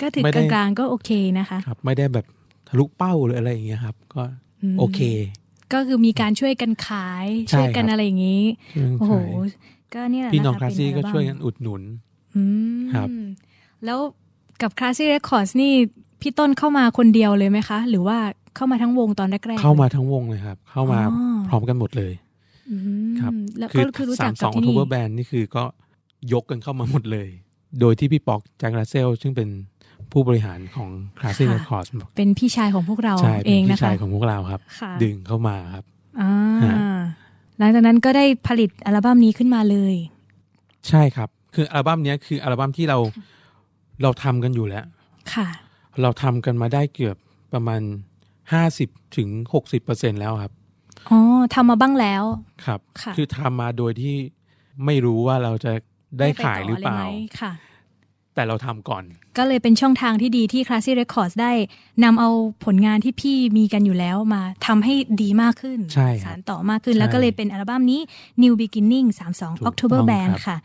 [0.00, 2.26] ก็ถือไม่กได้ลางๆก็โอเคนะคะ ครับ ไม่ได้แบบ
[2.68, 4.22] ทะลุเป้าหรืออะไรอย่างเงี้ยครับ ก็
[4.74, 5.00] มโอเค
[5.72, 8.44] ก็คือมีการช่วยกันขายใช่ช่วยกันครับอะไรอย่างนี้
[8.98, 9.14] โอ้โห
[9.50, 9.58] ใช่
[9.94, 11.82] ก็เนี่ยแหละพี่น้องะะคลาสซี่เป็ก็อัลบั้มช่วยกันอุดหนุน
[12.36, 12.42] อื
[12.78, 13.08] มครับ
[13.84, 13.98] แล้ว
[14.62, 15.72] กับ Classy Records นี่
[16.20, 18.18] พี่ต้นเข้ามาคนเดียวเลยไหมคะ หรือว่า
[18.56, 22.12] เข้ามาทั้งวงตอนแรกๆ เข้ามาทั้งวงเลยครับ เข้ามาอ๋อพร้อมกันหมดเลย
[22.70, 25.64] อืมครับแล้วคืก็อคือรู้สาจักมสกัอบงที่ทูนี่เบอร์แบนนี่คือก็
[26.32, 27.28] ยกกันเข้ามาหมดเลย
[27.80, 29.48] โดยที่พี่ปอกแจ็คลาเซล ซึ่งเป็น
[30.12, 35.84] ผู้บริหารของ Classic ค่ะ Records บอกเป็นพี่ชายของพวกเราใช่เอเป็นงนะพี่คะชายของพวกเราครับค่ะดึงเข้ามาครับ
[36.20, 36.74] อ่าฮะ
[37.58, 39.94] หลังจากนั้นก็ได้ผลิตอัลบั้มนี้ขึ้นมาเลย
[40.88, 42.98] ใช่ครับ คืออัลบั้มเนี้ยคืออัลบั้มที่เรา
[44.02, 44.84] เราทำกันอยู่แล้ว
[45.34, 45.46] ค่ะ
[46.02, 47.16] เราทำกันมาได้เกือบ
[47.52, 47.82] ประมาณ
[48.52, 50.52] ห้าสิบถึงหกสิบเปอร์เซ็นแล้วครับ
[51.10, 51.18] อ๋อ
[51.54, 52.24] ทำมาบ้างแล้ว
[52.64, 54.14] ครับค่ะคือทำมาโดยที่
[54.84, 55.72] ไม่รู้ว่าเราจะ
[56.18, 57.52] ได้ปขายหรือเปล่าต่ะไไหมค่ะ
[58.34, 59.04] แต่เราทำก่อน
[59.38, 61.52] ก็เลยเป็นช่องทางที่ดีที่ Classy Records ได้
[62.04, 62.30] นำเอา
[62.64, 68.00] ผลงานที่พี่มีกันอยู่แล้วมาทำให้ดีมากขึ้นใช่ครับสานต่อมากขึ้นใช่แล้วก็เลยเป็นอัลบั้มนี้
[68.42, 70.56] New Beginning ถูกต้อง 32 October Band ครับค่ะ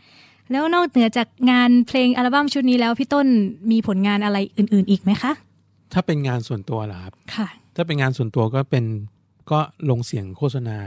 [0.50, 3.26] แล้วนอกเหนือจากงานเพลงอัลบั้มชุดนี้แล้วพี่ต้น
[3.70, 5.32] มีผลงานอะไรอื่น ๆ อีกไหมคะ
[5.92, 8.84] ถ้าเป็นงานส่วนตัวเหรอครับ ค่ะ ถ้าเป็นงานส่วนตัวก็เป็น
[9.50, 9.58] ก็
[9.90, 10.78] ลงเสียงโฆษณา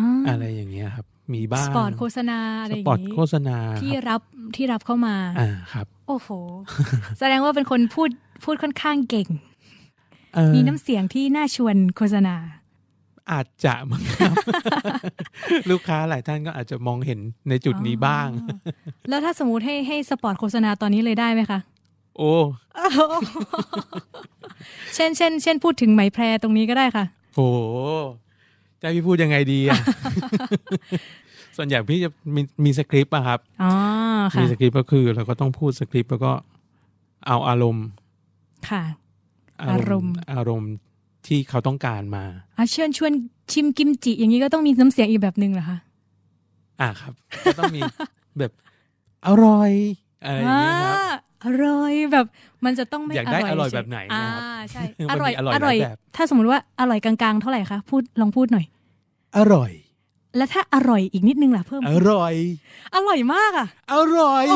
[0.00, 4.20] อ๋อออะไรอย่างเงี้ยครับ มีบ้างสปอร์ตโฆษณาอะไรสอย่างปอร์ตนี้โฆษณาที่ครับรับ
[4.56, 6.28] ที่รับเข้ามาอ่าครับ โอ้โห
[7.18, 8.10] แสดงว่าเป็นคนพูด
[8.44, 9.28] พูดค่อนข้างเก่ง
[10.34, 12.36] เอ่อมีน้ำเสียงที่น่าชวนโฆษณา
[13.32, 14.34] อาจจะมั้งครับ
[15.70, 21.58] ลูกค้าหลายท่านก็อาจจะมองเห็นในจุดนี้บ้างอ๋อแล้วถ้าสมมติให้ให้สปอร์ตโฆษณาตอนนี้เลยได้ไหมคะ
[22.16, 22.32] โอ้
[24.94, 27.40] เช่นเช่นเช่นพูดถึงไหมแพรตรงนี้ก็ได้ค่ะโห
[28.84, 29.80] จะให้พี่พูดยังไงดีอะ
[31.56, 33.70] ส่วนใหญ่พี่จะมีมีสคริปต์อะครับอ๋อ
[34.34, 36.32] ค่ะมีสคริปต์ก็คือเราก็ต้องพูดสคริปต์แล้วก็
[37.26, 37.86] เอาอารมณ์
[38.68, 38.82] ค่ะ
[39.62, 40.72] อารมณ์อารมณ์
[41.26, 42.24] ที่เขาต้องการมา
[42.58, 43.12] อะเชิญชวน
[43.52, 45.78] ชิมกิมจิ อย่างนี้ก็ต้องมีน้ำเสียงอีกแบบหนึ่งเหรอคะ
[46.80, 47.12] อะครับ
[47.44, 47.80] ก็ต้องมี
[48.38, 48.52] แบบ
[49.26, 49.72] อร่อย
[50.24, 50.98] อะไรอย่างเงี้ยครับ
[51.44, 52.26] อ่าอร่อยแบบ
[52.64, 58.66] มันจะต้องไม่อยากได้อร่อยเฉแบบไหนอ่านะครับใช่มันมีอร่อยอร่อยอร่อยหลายแบบถ้าสมมติว่าอร่อยกลางๆ เท่าไหร่คะพูดลองพูดหน่อย
[59.38, 59.70] อร่อย
[60.36, 62.34] แล้วถ้าอร่อยอีกนิดนึงล่ะเพิ่ม อร่อย
[62.94, 64.46] อร่อยมากอะ อร่อย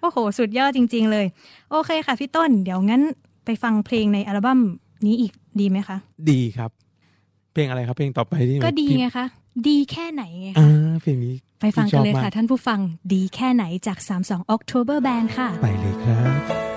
[0.00, 1.26] โอ้โห สุดยอดจริง ๆ เลย
[1.70, 3.02] โอเคค่ะพี่ต้น เดี๋ยวงั้น
[3.44, 4.58] ไปฟังเพลงในอัลบั้ม
[5.06, 5.96] นี้อีกดีไหมคะ
[6.30, 6.70] ดีครับ
[7.52, 9.26] เพลงอะไรครับเพลงต่อไปที่ก็ดีพี่ไงคะ
[9.68, 12.80] ดีแค่ไหนไงอ่าคะ เพลงนี้ไปฟังกันเลยพี่ชอบค่ะมากท่านผู้ฟัง
[13.12, 16.20] ดีแค่ไหนจาก 32 October Band ค่ะ ไปเลยครั
[16.68, 16.71] บ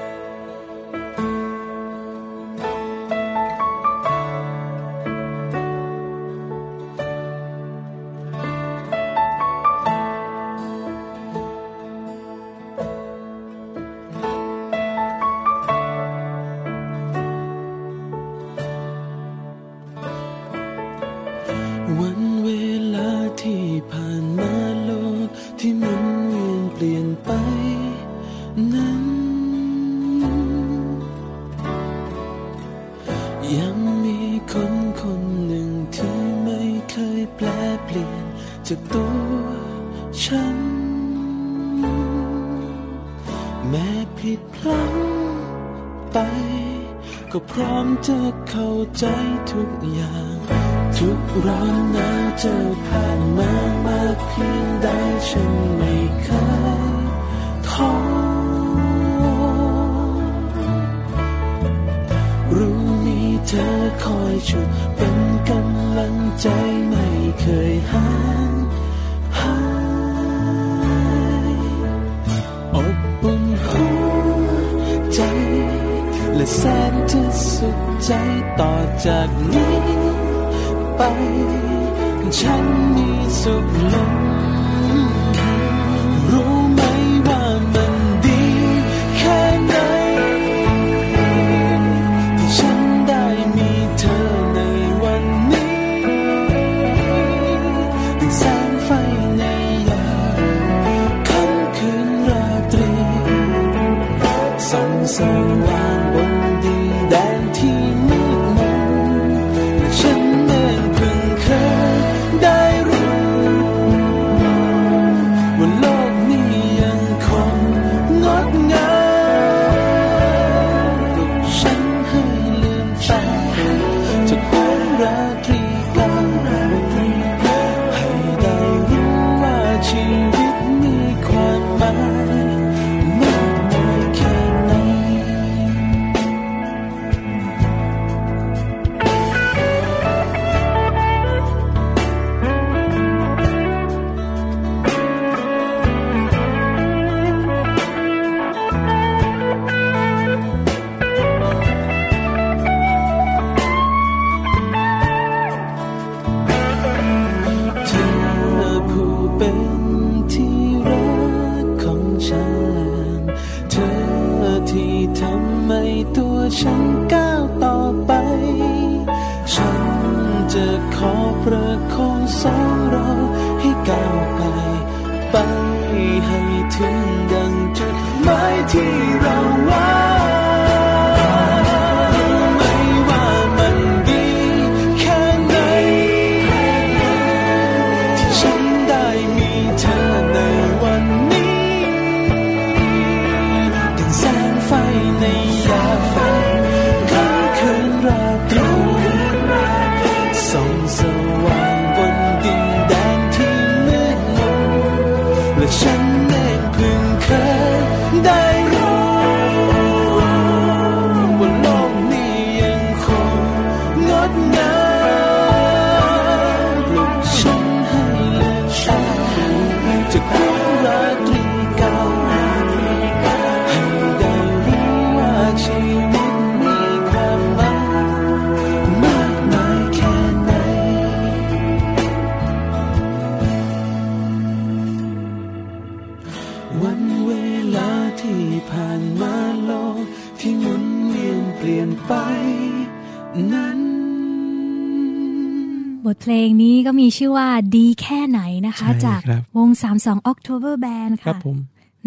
[246.86, 249.70] ก็มีชื่อว่าดีแค่ไหนนะคะใช่จากครับวง
[250.00, 251.58] 32 October Band ครัค่ะบผม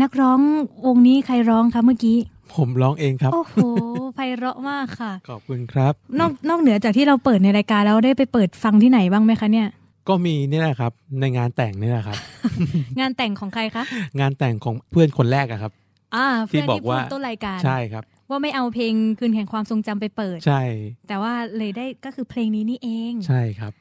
[0.03, 0.41] นักร้อง
[0.87, 2.17] วงนี้ใครร้องคะเมื่อกี้
[2.55, 3.57] ผมร้องเองครับ โอ้โห
[4.15, 9.69] ไพเราะมากค่ะ ขอบคุณครับ นอกนอกเหนือจากที่เราเปิดในรายการแล้วได้ไปเปิดฟังที่ไหนบ้างไหมคะเนี่ย
[10.09, 12.19] ก็มีนี่แหละครับ ในงานแต่งนี่แหละครับ
[13.01, 13.85] งานแต่งของใครคะ
[14.21, 15.73] งานแต่งของเพื่อนคนแรกอะครับ
[16.15, 20.63] อ่าที่เพื่อนบอกที่พูว่าดต้นรายการใช่ครับว่าไม่เอาเพลงคืนแห่งความทรงจำไปเปิด ใช่
[21.09, 23.73] แต่ว่าเลยได้ก็คือเพลงนี้นี่เอง ใช่ครับ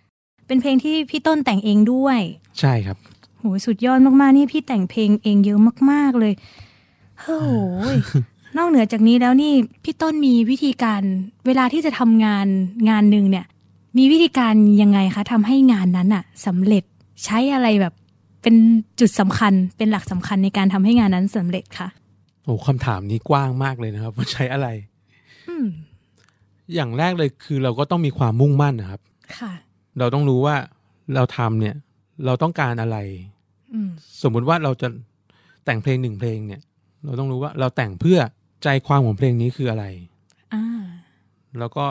[0.47, 2.19] เป็นเพลงที่พี่ต้นแต่งเองด้วย
[2.59, 2.97] ใช่ครับ
[3.37, 5.59] โหสุดยอดมากๆนี่พี่แต่งเพลงเองเยอะ
[5.91, 6.33] มากๆเลย
[7.19, 7.51] โอ้โห
[8.57, 11.01] นอกเหนือจากนี้แล้วนี่พี่ต้นมีวิธีการ
[11.47, 12.47] เวลาที่จะทำงาน
[12.89, 13.45] งานหนึ่งเนี่ย
[13.97, 16.83] มีวิธีการยังไงคะทำให้งานนั้นอะสำเร็จ
[17.25, 17.93] ใช้อะไรแบบ
[18.41, 18.55] เป็น
[18.99, 21.87] จุดสำคัญเป็นหลักสำคัญในการทำให้งานนั้นสำเร็จคะ
[22.43, 24.67] โอ้คำถามนี้กว้างมากเลยนะครับว่าใช้อะไร
[25.47, 25.67] อืม
[26.73, 29.01] อย่างแรกเลยคือเราก็ต้องมีความมุ่งมั่นนะครับ
[29.37, 29.51] ค่ะ
[29.99, 30.55] เราต้องรู้ว่า
[31.15, 31.75] เราทำเนี่ย
[32.25, 32.97] เราต้องการอะไร
[33.73, 33.89] อืม
[34.23, 34.87] สมมุติว่าเราจะ
[35.65, 36.61] แต่งเพลงหนึ่งเพลงเนี่ย
[37.05, 38.19] เราต้องรู้ว่าเราแต่งเพื่อ
[38.63, 39.85] ใจความของเพลงนี้คืออะไร
[40.53, 40.63] อ่า
[41.59, 41.85] แล้วก็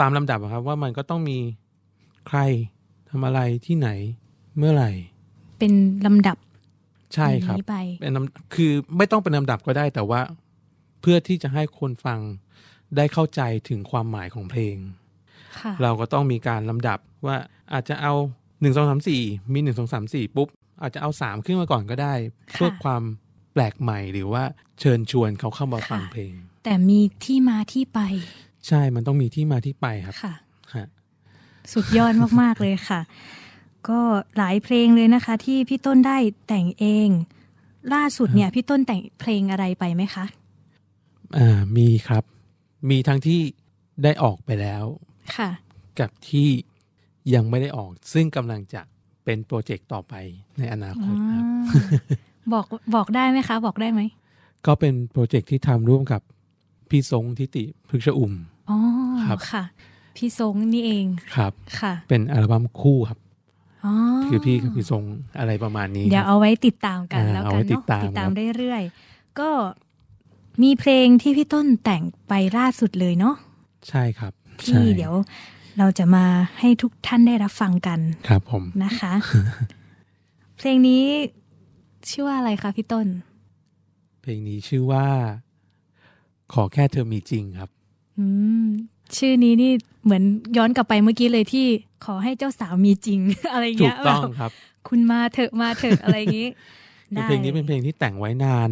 [0.00, 1.38] ตามลำดับอะครับ ว่ามันก็ต้องมี
[2.28, 2.38] ใคร
[3.10, 3.88] ทำอะไรที่ไหน
[4.58, 4.92] เมื่อไหร่
[5.58, 5.72] เป็น
[6.06, 6.36] ลำดับ
[7.14, 10.20] ใช่ครับอย่างนี้ไปเป็นลำคือไม่ต้องเป็นลำดับก็ได้แต่ว่า
[11.00, 12.20] เพื่อที่จะให้คนฟัง
[12.96, 15.01] ได้เข้าใจถึงความหมายของเพลงค่ะ
[15.82, 17.36] เราก็ต้องมีการลำดับว่า
[17.72, 18.12] อาจจะเอา
[18.60, 19.22] หนึ่งสองสามสี่
[19.52, 20.48] มีหนึ่งสองสามสี่ปุ๊บ
[20.82, 22.14] อาจจะเอาสามขึ้นมาก่อนก็ได้
[22.52, 23.02] เพื่อความ
[23.52, 24.42] แปลกใหม่หรือว่า
[24.80, 26.32] เชิญชวนเขาเข้ามาฟังเพลง
[26.64, 28.00] แต่มีที่มาที่ไป
[28.68, 30.34] ใช่มันต้องมีที่มาที่ไปครับค่ะ
[30.74, 30.86] ฮะ
[31.72, 33.00] สุดยอดมากๆเลยค่ะ
[33.88, 34.00] ก็
[34.36, 36.16] หลายเพลงเลยนะคะ ที่พี่ต้นได้
[36.48, 37.08] แต่งเอง
[37.94, 40.24] ล่าสุดเนี่ย พี่ต้นแต่งเพลงอะไรไปไหมคะ
[41.36, 42.24] อ่ามีครับ
[42.90, 43.40] มีทั้งที่
[44.02, 44.84] ได้ออกไปแล้ว
[45.36, 45.50] ค่ะ
[46.00, 46.48] กับที่
[47.34, 48.82] ยังไม่ได้ออก ซึ่งกำลังจะ
[49.24, 50.14] เป็นโปรเจกต์ต่อไป
[50.58, 51.44] ในอนาคตครับ
[52.52, 54.00] บอกบอกได้ไหมคะ บอกได้ไหม
[54.66, 56.20] ก็เป็นโปรเจกต์ที่ทำร่วมกับ
[56.90, 58.32] พี่ทรงทิติพฤกษอุ่ม
[58.70, 58.78] อ๋อ
[59.26, 59.64] ครับค่ะ
[60.16, 61.06] พี่ทรงนี่เอง
[61.36, 63.18] ครับค่ะ เป็นอัลบั้มคู่ครับ
[63.84, 63.92] อ๋อ
[64.26, 65.02] คือพี่กับพี่ทรง
[65.38, 69.50] อะไรประมาณนี้ เดี๋ยวครับเอาไว้ติดตามกันอ่าแล้วเอากัไว้นติเนาะดตามติดตามครับเรื่อยๆก็
[70.62, 73.34] มีเพลงที่พี่ต้นแต่งไปล่าสุดเลยเนาะ
[73.88, 75.14] ใช่ครับ ที่ใช่เดี๋ยว
[75.78, 76.24] เราจะมา
[76.58, 79.12] ให้ทุกท่านได้รับฟังกัน ครับผมนะคะ
[80.56, 81.02] เพลงนี้
[82.10, 83.06] ชื่อว่าอะไรคะพี่ต้น
[84.22, 85.06] เพลงนี้ชื่อว่า
[86.52, 87.70] ขอแค่เธอมีจริงครับ
[88.18, 88.26] อื
[88.64, 88.66] ม
[89.16, 89.72] ชื่อนี้นี่
[90.04, 90.22] เหมือน
[90.56, 91.66] ย้อนกลับไปเมื่อกี้เลยที่
[92.04, 93.20] ขอให้เจ้าสาวมีจริง
[93.52, 94.50] อะไรถูเงี้กยต้องแบบครับ
[94.88, 96.48] คุณมาเถอะมาเถอะอะไรอย่างงี้
[97.08, 98.70] คือได้เพลงนี้เป็นเพลงที่แต่งไว้นาน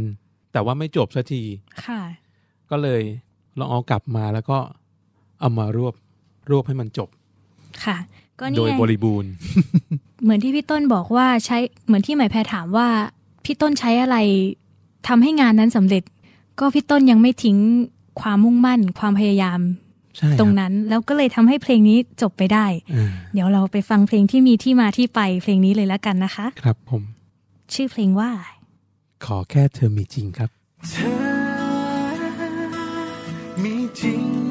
[0.52, 1.42] แต่ว่าไม่จบสักที
[1.86, 2.00] ค่ะ
[2.70, 3.02] ก็เลย
[3.58, 4.58] ลองเอากลับมาแล้วก็
[5.40, 5.94] เอามารวบ
[6.50, 7.08] รวบให้มันจบ
[7.84, 7.96] ค่ะ
[8.40, 9.30] ก็โดนี่ยไงบริบูรณ์
[10.22, 12.88] เหมือนที่พี่ต้นบอกว่าใช้เหมือนที่หมายแพรถามว่า
[13.44, 14.16] พี่ต้นใช้อะไร
[15.08, 16.02] ทำให้งานนั้นสำเร็จ
[16.58, 17.56] ก็พี่ต้นยังไม่ทิ้ง
[18.20, 19.60] ความมุ่งมั่น ความพยายาม
[20.16, 27.02] ใช่คบตรงนั้นแล้วก็เลยทำให้เพลงนี้จบไปได้อ่าเดี๋ยวเราไปฟังเพลงที่มีที่มาที่ไปเพลงนี้เลยแล้วกันนะคะ ครับผม
[27.72, 28.30] ชื่อเพลงว่า
[29.24, 30.50] ขอแค่เธอมีจริงครับ
[30.90, 31.10] เธอ
[33.62, 34.49] มีจริงไหม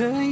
[0.00, 0.29] เธอ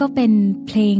[0.00, 0.32] ก็เป็น
[0.66, 0.98] เพลง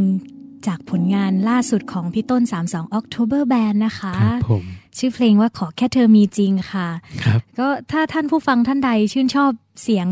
[0.66, 4.64] จากผลงานล่าสุดของพี่ต้น 32 October Band นะคะครับผม
[4.98, 6.88] ชื่อเพลงว่าขอแค่เธอมีจริงค่ะ
[7.24, 9.50] ครับก็ถ้าท่านผู้ฟังท่านใดชื่นชอบ
[9.82, 10.08] เสียง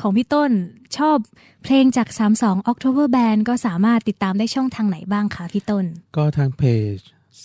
[0.00, 0.50] ของพี่ต้น
[0.96, 1.16] ชอบ
[1.64, 2.08] เพลงจาก
[2.38, 5.84] 32 October Band ก็สามารถติดตามได้ช่องทางไหนบ้างคะพี่ต้น
[6.16, 6.62] ก็ทางเพ
[6.94, 6.96] จ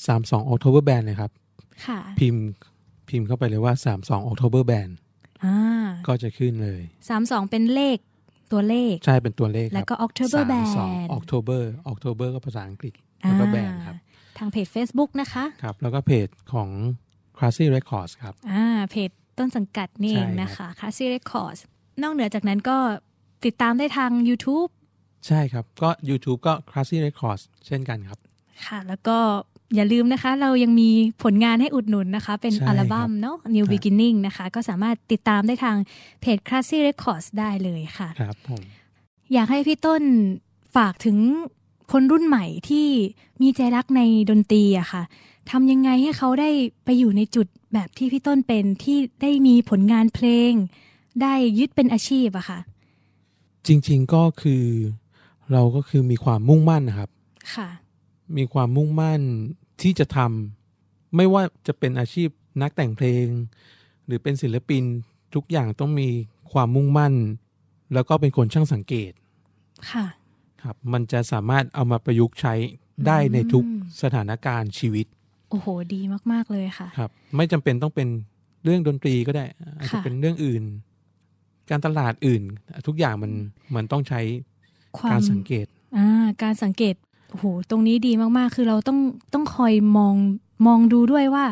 [0.07, 1.31] 32 October Band เลยครับ
[1.85, 2.43] ค่ะ พิมพ์
[3.09, 4.91] พิมพ์เข้าไปเลยว่า 32 October Band
[5.43, 5.57] อ่า
[6.07, 6.81] ก็จะขึ้นเลย
[7.17, 7.97] 32 เป็นเลข
[8.51, 13.95] ตัวเลข ใช่เป็นตัวเลขครับแล้วก็ October 32 Band October October ก็ภาษาอังกฤษแล้วก็แบนครับ
[14.37, 16.69] ทางเพจ Facebook นะคะ ครับ แล้วก็เพจของ
[17.37, 21.59] Classy Records ครับ อ่า เพจต้นสังกัดนี่เองนะคะ c a s s y Records
[22.01, 22.77] นอกเหนือจากนั้นก็
[23.45, 24.69] ติดตามได้ทาง YouTube
[25.27, 28.19] ใช่ครับ ก็ YouTube ก็ Classy Records เช่นกันครับ
[28.65, 29.17] ค่ะ แล้วก็
[29.76, 30.89] อย่าลืมนะคะ เรายังมี
[31.24, 35.78] ผลงานให้อุดหนุนนะคะ เป็นใช่อัลบั้มเนาะ New ครับ Beginning นะคะ ก็สามารถติดตามได้ทาง
[36.22, 38.61] เพจ Classy Records ได้เลยค่ะครับผม
[39.34, 40.03] อยากให้พี่ต้น
[40.76, 41.17] ฝากถึง
[41.91, 42.88] คนรุ่นใหม่ที่
[43.41, 45.03] มีใจรักในดนตรีอะค่ะ
[45.51, 46.49] ทำยังไงให้เขาได้
[46.86, 50.51] ไปอยู่ในจุดแบบที่พี่ต้นเป็นที่ได้มีผลงานเพลง
[51.22, 52.59] ได้ยึดเป็นอาชีพอะค่ะ
[53.67, 54.63] จริงๆก็คือ
[55.51, 57.09] เราก็คือมีความมุ่งมั่นนะครับ
[57.55, 57.69] ค่ะ
[58.38, 59.22] มีความมุ่งมั่น
[59.82, 62.29] ที่จะทำไม่ว่าจะเป็นอาชีพ
[62.61, 63.25] นักแต่งเพลง
[64.05, 64.84] หรือเป็นศิลปิน
[65.36, 66.09] ทุกอย่างต้องมี
[66.51, 67.13] ความมุ่งมั่น
[67.93, 69.11] แล้วก็เป็นคนช่างสังเกต
[69.91, 70.05] ค่ะ
[70.63, 72.53] ครับ มันจะสามารถเอามาประยุกต์ใช้
[73.07, 73.63] ได้ในทุก
[74.01, 75.05] สถานการณ์ชีวิต
[75.49, 76.01] โอ้โห ดี
[76.32, 78.07] มาก ๆ เลยค่ะ ครับ ไม่จำเป็นต้องเป็น
[78.63, 79.45] เรื่องดนตรีก็ได้
[79.77, 80.63] อาจจะค่ะเป็นเรื่องอื่น
[81.69, 82.43] การตลาดอื่น
[82.88, 83.32] ทุกอย่างมัน
[83.75, 84.21] มันต้องใช้
[84.97, 85.65] ควาการมสังเกต
[85.97, 86.07] อ่า
[86.43, 86.95] การสังเกต
[87.32, 88.99] โอ้โหตรงนี้ดีมากๆ คือเราต้อง
[89.34, 90.15] ต้องคอยมอง
[90.67, 91.45] มองดูด้วยว่า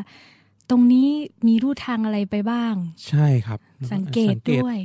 [0.70, 1.08] ตรงนี้
[1.48, 2.74] มีรูทางอะไรไปบ้าง
[3.08, 3.60] ใช่ครับ
[3.92, 4.78] สังเกตด้วย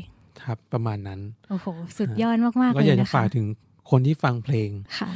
[0.43, 1.21] ครับ ประมาณนั้น
[1.51, 1.67] โอ้โห
[1.99, 3.47] สุดยอดมากๆก็เลอยยากจะนะคะฝากถึง
[3.91, 5.11] คนที่ฟังเพลงค่ะ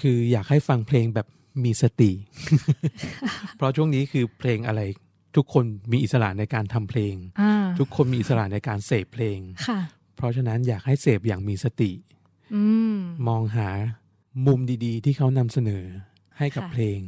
[0.00, 1.26] คืออยากให้ฟังเพลงแบบ
[1.64, 2.10] มีสติ
[3.56, 4.80] เพราะช่วงนี้คือเพลงอะไร
[5.36, 9.78] ทุกคนมีอิสระในการทำเพลงอ่าทุกคนมีอิสระในการเสพเพลงค่ะ
[10.16, 11.90] เพราะฉะนั้นอยากให้เสพอย่างมีสติ
[12.54, 12.96] อืม
[13.28, 13.68] มองหา
[14.46, 15.84] มุมดีๆ ที่เขานำเสนอ
[16.38, 17.00] ให้กับค่ะเพลง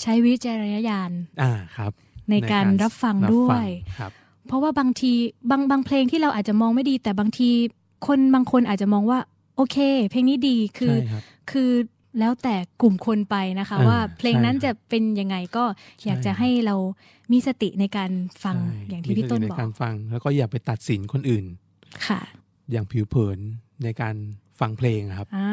[0.00, 1.10] ใช้วิจารณญาณ
[1.42, 1.92] อ่าครับ
[2.30, 3.66] ในการรับฟังด้วย
[3.98, 4.12] ครับ
[4.46, 5.12] เพราะว่าบางที
[5.50, 7.50] บางบางเพลงที่เราอาจจะมองไม่ดี แต่บางที
[8.06, 9.18] คนบางคนอาจจะมองว่า
[9.56, 9.76] โอเค
[10.10, 11.70] เพลงนี้ดีคือใช่ครับคือ
[12.18, 15.64] แล้วแต่กลุ่มคนไปนะคะอ่าว่าเพลงนั้นใช่ครับจะเป็นยังไงก็
[15.98, 16.76] ใช่อยากจะให้เรา
[17.32, 18.10] มีสติในการ
[18.44, 21.44] ฟังใช่อย่างที่พี่ต้นมีสบอกในการฟัง แล้วก็อย่าไปตัดสินคนอื่น
[22.06, 22.20] ค่ะ
[22.70, 23.38] อย่างผิวเผิน
[23.84, 24.14] ในการ
[24.60, 25.50] ฟังเพลงอะครับอ่า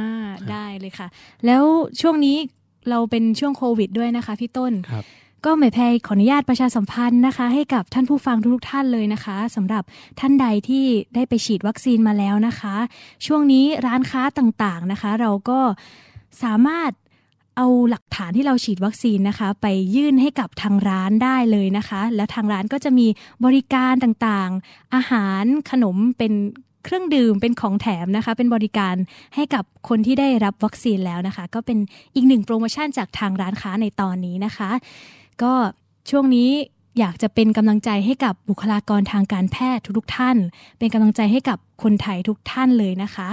[0.51, 1.07] ได้เลยค่ะ
[1.45, 1.63] แล้ว
[2.01, 2.37] ช่วงนี้
[2.89, 5.05] เราเป็นช่วงโควิดด้วยนะคะพี่ต้นครับ
[5.45, 9.83] ก็หมายแพรขออนุญาตประชาสัมพันธ์นะคะ ให้กับท่านผู้ฟังทุกๆท่านเลยนะคะสำหรับ
[10.19, 10.85] ท่านใดที่
[11.15, 12.75] ได้ไปฉีดวัคซีนมาแล้วนะคะ
[13.25, 15.59] ช่วงนี้ร้านค้าต่างๆนะคะ เราก็
[16.43, 16.91] สามารถ
[17.57, 23.07] เอาหลักฐานที่เราฉีดวัคซีนนะคะ ไปยื่นให้กับทางร้านได้เลยนะคะ แล้วทางร้านก็จะมี
[23.45, 26.33] บริการต่างๆ อาหารขนมเป็น
[26.89, 28.95] เครื่องดื่มเป็นของแถมนะคะ เป็นบริการ
[29.35, 31.77] ให้กับคนที่ได้รับวัคซีนแล้วนะคะ ก็เป็น
[32.15, 34.69] อีกหนึ่งโปรโมชั่นจากทางร้านค้าในตอนนี้นะคะ
[35.41, 35.53] ก็
[36.09, 36.49] ช่วงนี้
[36.99, 40.37] อยากจะเป็นกำลังใจให้กับบุคลากรทางการแพทย์ทุกท่าน
[40.79, 43.27] เป็นกำลังใจให้กับคนไทยทุกท่านเลยนะคะ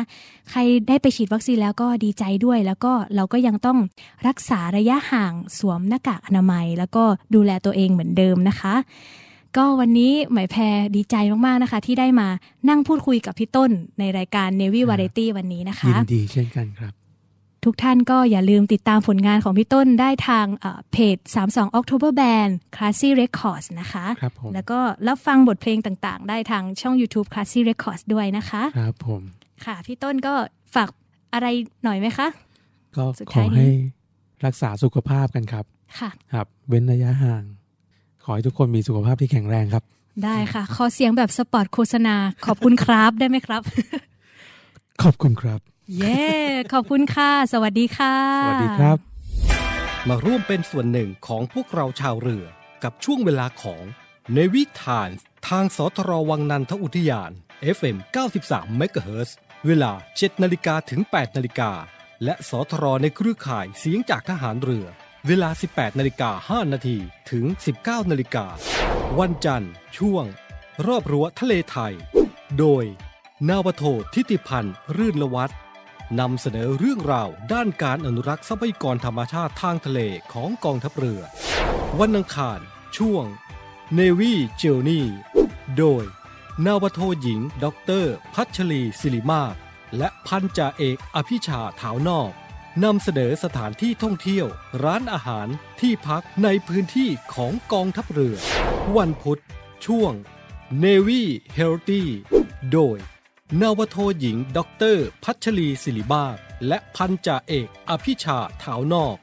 [0.51, 3.79] ใครได้ไปฉีดวัคซีนแล้วก็ดีใจด้วย แล้วก็เราก็ยังต้อง
[4.27, 7.05] รักษาระยะห่างสวมหน้ากากอนามัย แล้วก็
[7.35, 8.75] ดูแลตัวเองเหมือนเดิมนะคะ
[9.59, 12.29] ก็วันนี้หมายแพรดีใจมากๆนะคะ ที่ได้มา
[12.69, 16.93] นั่งพูดคุยกับพี่ต้นในรายการ Navy Variety วันนี้นะคะ ยินดีเช่นกันครับ
[17.65, 29.23] ทุกท่านก็อย่าลืมติดตามผลงานของพี่ต้นได้ทางเอ่อเพจ 32 October Band Classy Records นะคะครับผมแล้วก็รับฟังบทเพลงต่างๆ ได้ทางช่อง YouTube Classy Records ด้วยนะคะ ครับผม
[29.65, 30.35] ค่ะ พี่ต้นก็
[30.75, 30.89] ฝาก
[31.35, 31.47] อะไร
[31.85, 32.29] หน่อยไหมคะ
[32.97, 33.69] ก็สุดขอท้ายนี้ให้
[34.47, 35.65] รักษาสุขภาพกันครับ
[35.99, 37.43] ค่ะ ครับ เว้นระยะห่าง
[38.27, 39.83] ขอให้ทุกคนมีสุขภาพที่แข็งแรงครับ
[40.25, 42.17] ได้ค่ะ ขอเสียงแบบสปอตโฆษณา
[42.47, 43.63] ขอบคุณครับได้ไหมครับ
[45.03, 45.61] ขอบคุณครับ
[45.97, 46.25] เย้
[46.73, 48.15] ขอบคุณค่ะ สวัสดีค่ะ
[48.45, 48.99] สวัสดีครับ
[50.09, 52.45] มาร่วมเป็นส่วนหนึ่งของพวกเราชาวเรือ
[52.85, 53.83] กับช่วงเวลาของ
[54.35, 55.11] ในวิถาน
[55.49, 57.31] ทางสทรวังนันทอุทยาน
[57.77, 57.97] FM
[58.39, 59.31] 93 MHz
[59.67, 61.73] เวลา 7 นาฬิกาถึง 8 นาฬิกา
[62.25, 64.87] และสทรในเครือข่ายเสียงจากทหารเรือ
[65.31, 66.99] เวลา 18 นาฬิกา 5 นาที
[67.31, 67.45] ถึง
[67.79, 68.47] 19 นาฬิกา
[69.19, 70.25] วันจันทร์ ช่วง
[70.87, 71.95] รอบรั้วทะเลไทย
[72.59, 72.85] โดย
[73.49, 75.59] นาวโททิติพันธ์ รื่นละวัฒน์
[76.21, 80.01] นำเสนอเรื่องราวด้านการอนุรักษ์ทรัพยากรธรรมชาติทางทะเล
[80.33, 81.23] ของกองทัพเรือ
[82.01, 82.61] วันอังคาร
[82.97, 83.25] ช่วง
[83.99, 85.03] Navy Journey
[85.77, 86.05] โดย
[86.67, 87.67] นาวาโทหญิง ด
[88.03, 88.05] ร
[88.35, 89.55] พัชรีศิริมาศ
[89.97, 92.33] และพันจ่าเอกอภิชาถาวนอก
[92.85, 94.47] นำเสนอสถานที่ท่องเที่ยว
[94.85, 95.49] ร้านอาหาร
[95.81, 98.37] ที่พักในพื้นที่ของกองทัพเรือ
[98.97, 99.41] วันพุธ
[99.87, 100.13] ช่วง
[100.85, 101.23] Navy
[101.59, 102.03] Healthy
[102.73, 102.99] โดย
[103.61, 106.37] นาวาโทหญิงด็อกเตอร์พัชรีศิริมาศ
[106.69, 109.17] และพันจ่าเอกอภิชาถาวนอก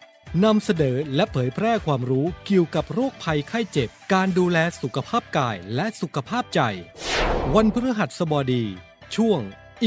[0.43, 6.61] นำเสนอและเผยแพร่ความรู้เกี่ยวกับโรคภัยไข้เจ็บ การดูแลสุขภาพกายและสุขภาพใจ
[7.55, 8.63] วันพฤหัสบดี
[9.15, 9.39] ช่วง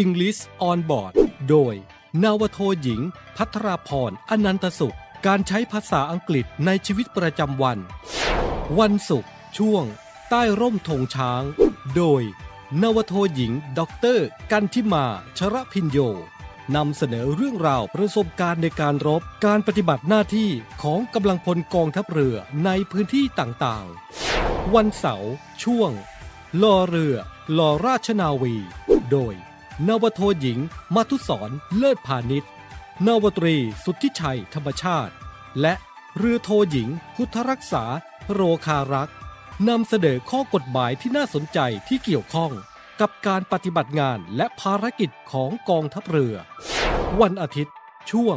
[0.03, 0.41] English
[0.71, 1.13] on Board
[1.51, 1.77] โดย
[2.23, 3.01] นาวโทหญิง
[3.37, 4.97] พัทราพรอนันตสุข
[5.27, 7.79] การใช้ภาษาอังกฤษในชีวิตประจำวัน
[8.79, 9.85] วันศุกร์ช่วง
[10.31, 11.43] ใต้ร่มธงช้าง
[11.97, 12.23] โดย
[12.83, 15.07] นาวาโทหญิงด็อกเตอร์กันทิมา
[15.39, 15.99] ชระพินโย
[16.77, 20.51] นำเสนอเรื่องราวประสบการณ์ในการรบการปฏิบัติหน้าที่
[20.83, 25.33] ของกำลังพลกองทัพเรือในพื้นที่ต่างๆ วันเสาร์
[25.63, 25.91] ช่วง
[26.63, 27.17] ลอเรือ
[27.59, 28.57] ลอราชนาวี
[29.11, 29.35] โดย
[29.89, 30.59] นาวาโทหญิง
[30.95, 32.51] มัทุศรเลิศพาณิชย์
[33.07, 35.13] นาวาตรี สุทธิชัยธรรมชาติ
[35.61, 35.75] และ
[36.17, 37.85] เรือโทหญิง พุทธรักษา
[38.33, 39.17] โรคารักษ์
[39.69, 41.59] นำเสนอข้อกฎหมายที่น่าสนใจ
[41.89, 42.53] ที่เกี่ยวข้อง
[43.01, 46.35] กับการปฏิบัติงานและภารกิจของกองทัพเรือ
[47.21, 47.75] วันอาทิตย์
[48.11, 48.37] ช่วง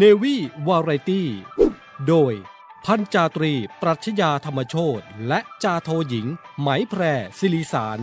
[0.00, 0.36] Navy
[0.68, 1.22] Variety
[2.08, 2.32] โดย
[2.84, 3.52] พันจาตรี
[3.82, 6.26] ปรัชญาธรรมโชตและจาโทหญิง
[6.60, 7.02] ไหมแพร
[7.38, 7.98] ศิริสาร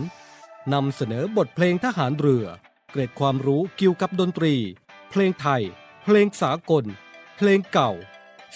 [0.72, 2.46] นำเสนอบทเพลงทหารเรือ
[2.90, 4.54] เกร็ดความรู้เกี่ยวกับดนตรี
[5.10, 5.62] เพลงไทย
[6.04, 6.84] เพลงสากล
[7.36, 7.92] เพลงเก่า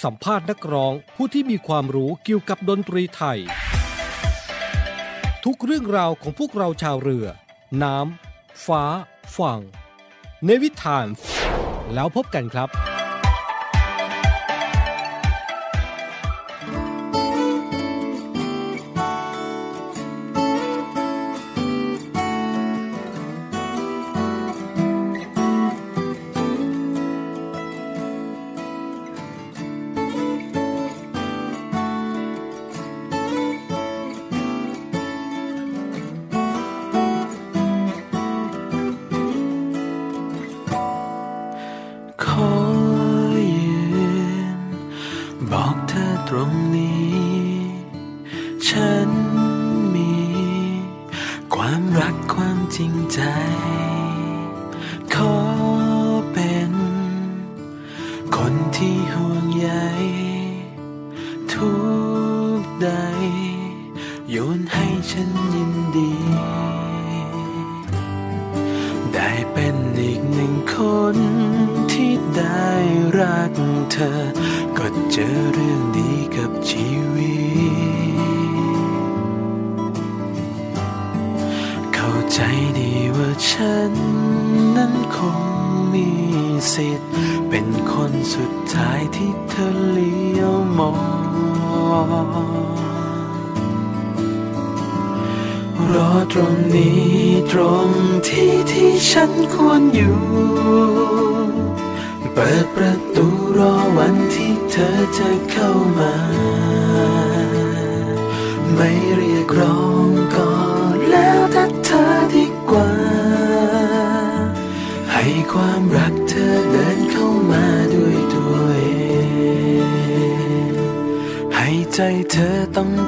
[0.03, 3.39] สัมภาษณ์นักร้องผู้ที่มีความรู้เกี่ยวกับดนตรีไทย
[5.45, 7.27] ทุกเรื่องราวของพวกเราชาวเรือ
[7.83, 8.85] น้ำฟ้า
[9.37, 9.61] ฝั่ง
[10.47, 11.07] ในวิถาน
[11.95, 12.69] แล้วพบกันครับ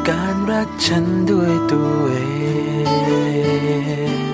[0.08, 2.20] การรักฉันด้วยตัวเอ
[4.30, 4.33] ง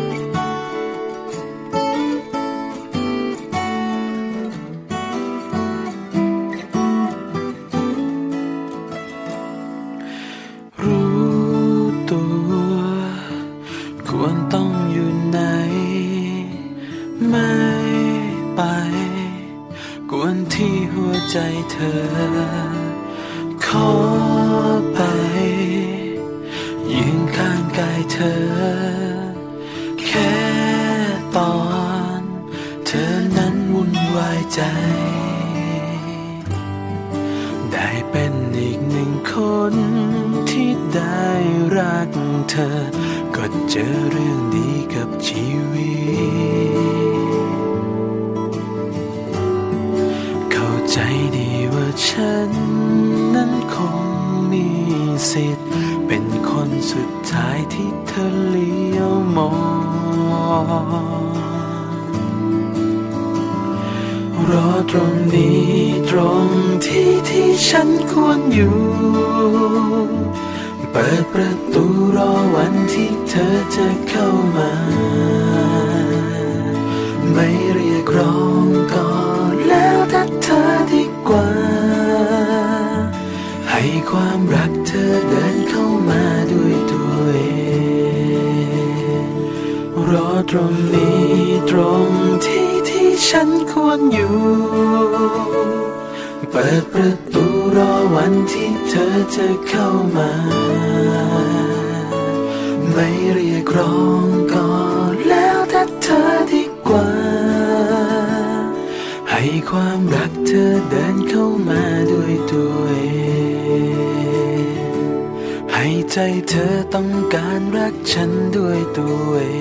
[116.10, 119.56] ให้ใจเธอต้องการรักฉันด้วยตัวเอ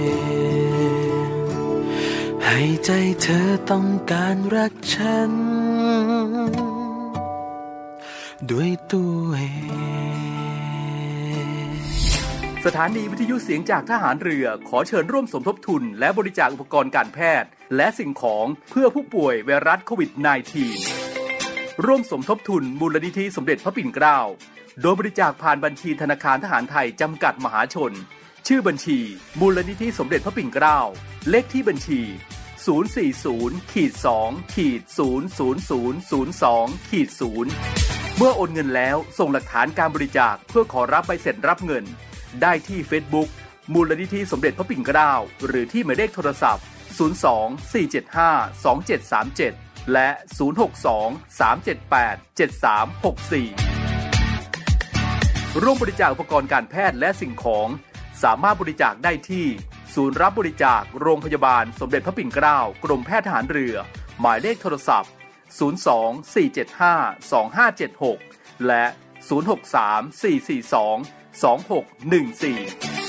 [1.28, 1.30] ง
[2.46, 2.92] ให้ใจ
[3.22, 5.32] เธอต้องการรักฉัน
[8.52, 9.42] ด้วยตัวเอ
[11.68, 11.70] ง
[12.66, 20.12] สถานีวิทยุเสียงจากทหารเรือขอเชิญร่วมสมทบทุน และบริจาคอุปกรณ์การแพทย์ และสิ่งของเพื่อผู้ป่วยไวรัสโควิด
[20.98, 24.20] -19 ร่วมสมทบทุนมูลนิธิสมเด็จพระปิ่นเกล้า
[24.82, 27.94] โดยบริจาคผ่านบัญชีธนาคารทหารไทยจำกัดมหาชน
[28.48, 29.00] ชื่อบัญชี
[29.40, 30.80] มูลนิธิสมเด็จพระปิ่นเกล้า
[31.30, 32.02] เลขที่บัญชี
[32.88, 33.94] 040ขีด
[34.24, 34.82] 2ขีด
[35.80, 37.10] 00002ขีด
[37.64, 41.84] 0เมื่อโอนเงินแล้วส่งหลักฐานการบริจาคเพื่อขอรับใบเสร็จรับเงิน
[42.42, 43.30] ได้ที่ Facebook
[43.74, 45.12] มูลนิธิสมเด็จพระปิ่นเกล้า
[45.46, 46.66] หรือที่หมายเลขโทรศัพท์
[47.24, 48.34] 02 475
[49.44, 50.10] 2737 และ
[50.78, 53.69] 062 378 7364
[55.62, 57.68] ร่วมบริจาคอุปกรณ์การแพทย์และสิ่งของ
[58.24, 59.46] สามารถบริจาคได้ที่
[59.96, 63.76] ศูนย์รับบริจาคโรงพยาบาลสมเด็จพระปิ่นเกล้ากรมแพทย์ทหารเรือ
[64.20, 65.12] หมายเลขโทรศัพท์
[65.60, 65.92] 02
[66.34, 68.86] 475 2576 และ
[69.48, 70.30] 063 442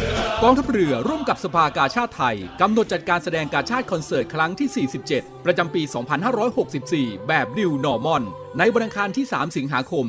[0.43, 5.81] กองทัพเรือร่วมกับสภากาชาดไทย กำหนดจัดการแสดงการชาติคอนเสิร์ตครั้งที่ 47 ประจำปี
[6.55, 8.23] 2564 แบบ new normal
[8.57, 10.05] ในวันอังคารที่ 3 สิงหาคม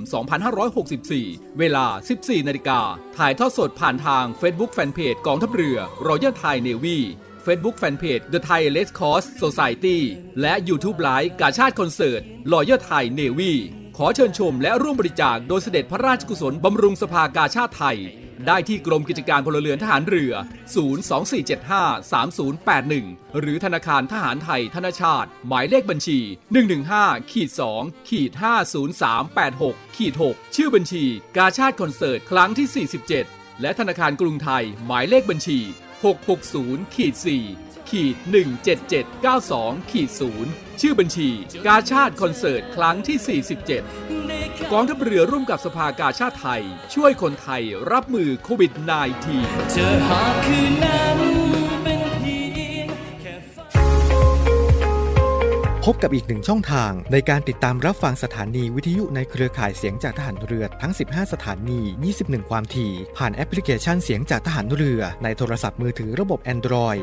[0.77, 2.81] 2564 เวลา 14 นาฬิกา
[3.17, 6.99] ถ่ายทอดสดผ่านทาง Facebook Fanpage กองทัพเรือ Royal Thai Navy
[7.47, 9.99] Facebook Fanpage The Thai Red Cross Society
[10.41, 12.23] และ YouTube Live กาชาติคอนเสิร์ต
[12.53, 13.53] Royal Thai Navy
[13.97, 17.99] ขอเชิญชมและร่วมบริจาคโดยเสด็จพระราชกุศลบำรุงสภากาชาติไทย
[18.47, 20.33] ได้ที่กรมกิจการพลเรือนทหารเรือ
[21.25, 26.19] 024753081 หรือธนาคารทหารไทยธนชาติ หมายเลขบัญชี
[26.75, 28.31] 115ขีด2ขีด
[29.15, 31.05] 50386ขีด6ชื่อบัญชี
[31.37, 32.87] กาชาติคอนเสิร์ต ครั้งที่
[33.23, 35.59] 47 และธนาคารกรุงไทย หมายเลขบัญชี
[36.27, 38.17] 660ขีด4 ขีด
[39.23, 40.11] 17792ขีด
[40.45, 41.29] 0ชื่อบัญชี
[41.67, 43.41] กาชาติคอนเสิร์ตครั้งที่
[43.95, 46.63] 47 กองทัพเรือร่วมกับสภากาชาติไทย
[46.95, 47.63] ช่วยคนไทย
[47.93, 48.73] รับมือโควิด
[49.23, 51.19] -19 เจอหาคืนนั้น
[51.83, 52.39] เป็นเพี
[52.77, 52.89] ยง
[53.21, 53.35] แค่
[55.85, 61.81] พบกับอีกหนึ่งช่องทางในการติดตามรับฟังสถานีวิทยุในเครือข่ายเสียงจากทหารเรือทั้ง 15 สถานี
[62.17, 67.03] 21 ความถี่ ผ่านแอปพลิเคชันเสียงจากทหารเรือในโทรศัพท์มือถือระบบ Android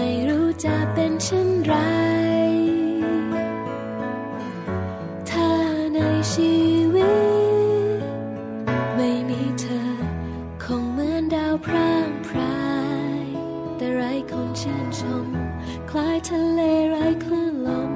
[0.00, 1.74] ไม่รู้จะเป็นเช่นไร
[5.30, 5.50] ถ้า
[5.94, 5.98] ใน
[6.32, 6.54] ชี
[6.94, 7.12] วิ
[7.98, 8.02] ต
[8.96, 9.90] ไม่มีเธอ
[10.62, 12.68] คงเหมือนดาวพร่างพรา
[13.20, 13.22] ย
[13.76, 15.26] แต่ไรคนชื่นชม
[15.90, 17.92] คล้ายทะเลไร้คลื่นลม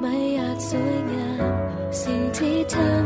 [0.00, 1.52] ไม่อาจสวยงาม
[2.00, 2.99] สิ่งที่เธอ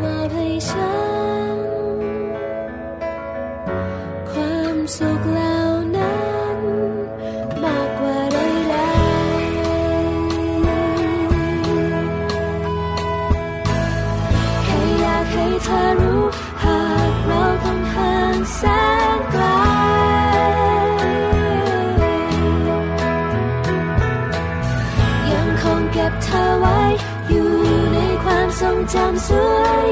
[28.94, 29.83] คว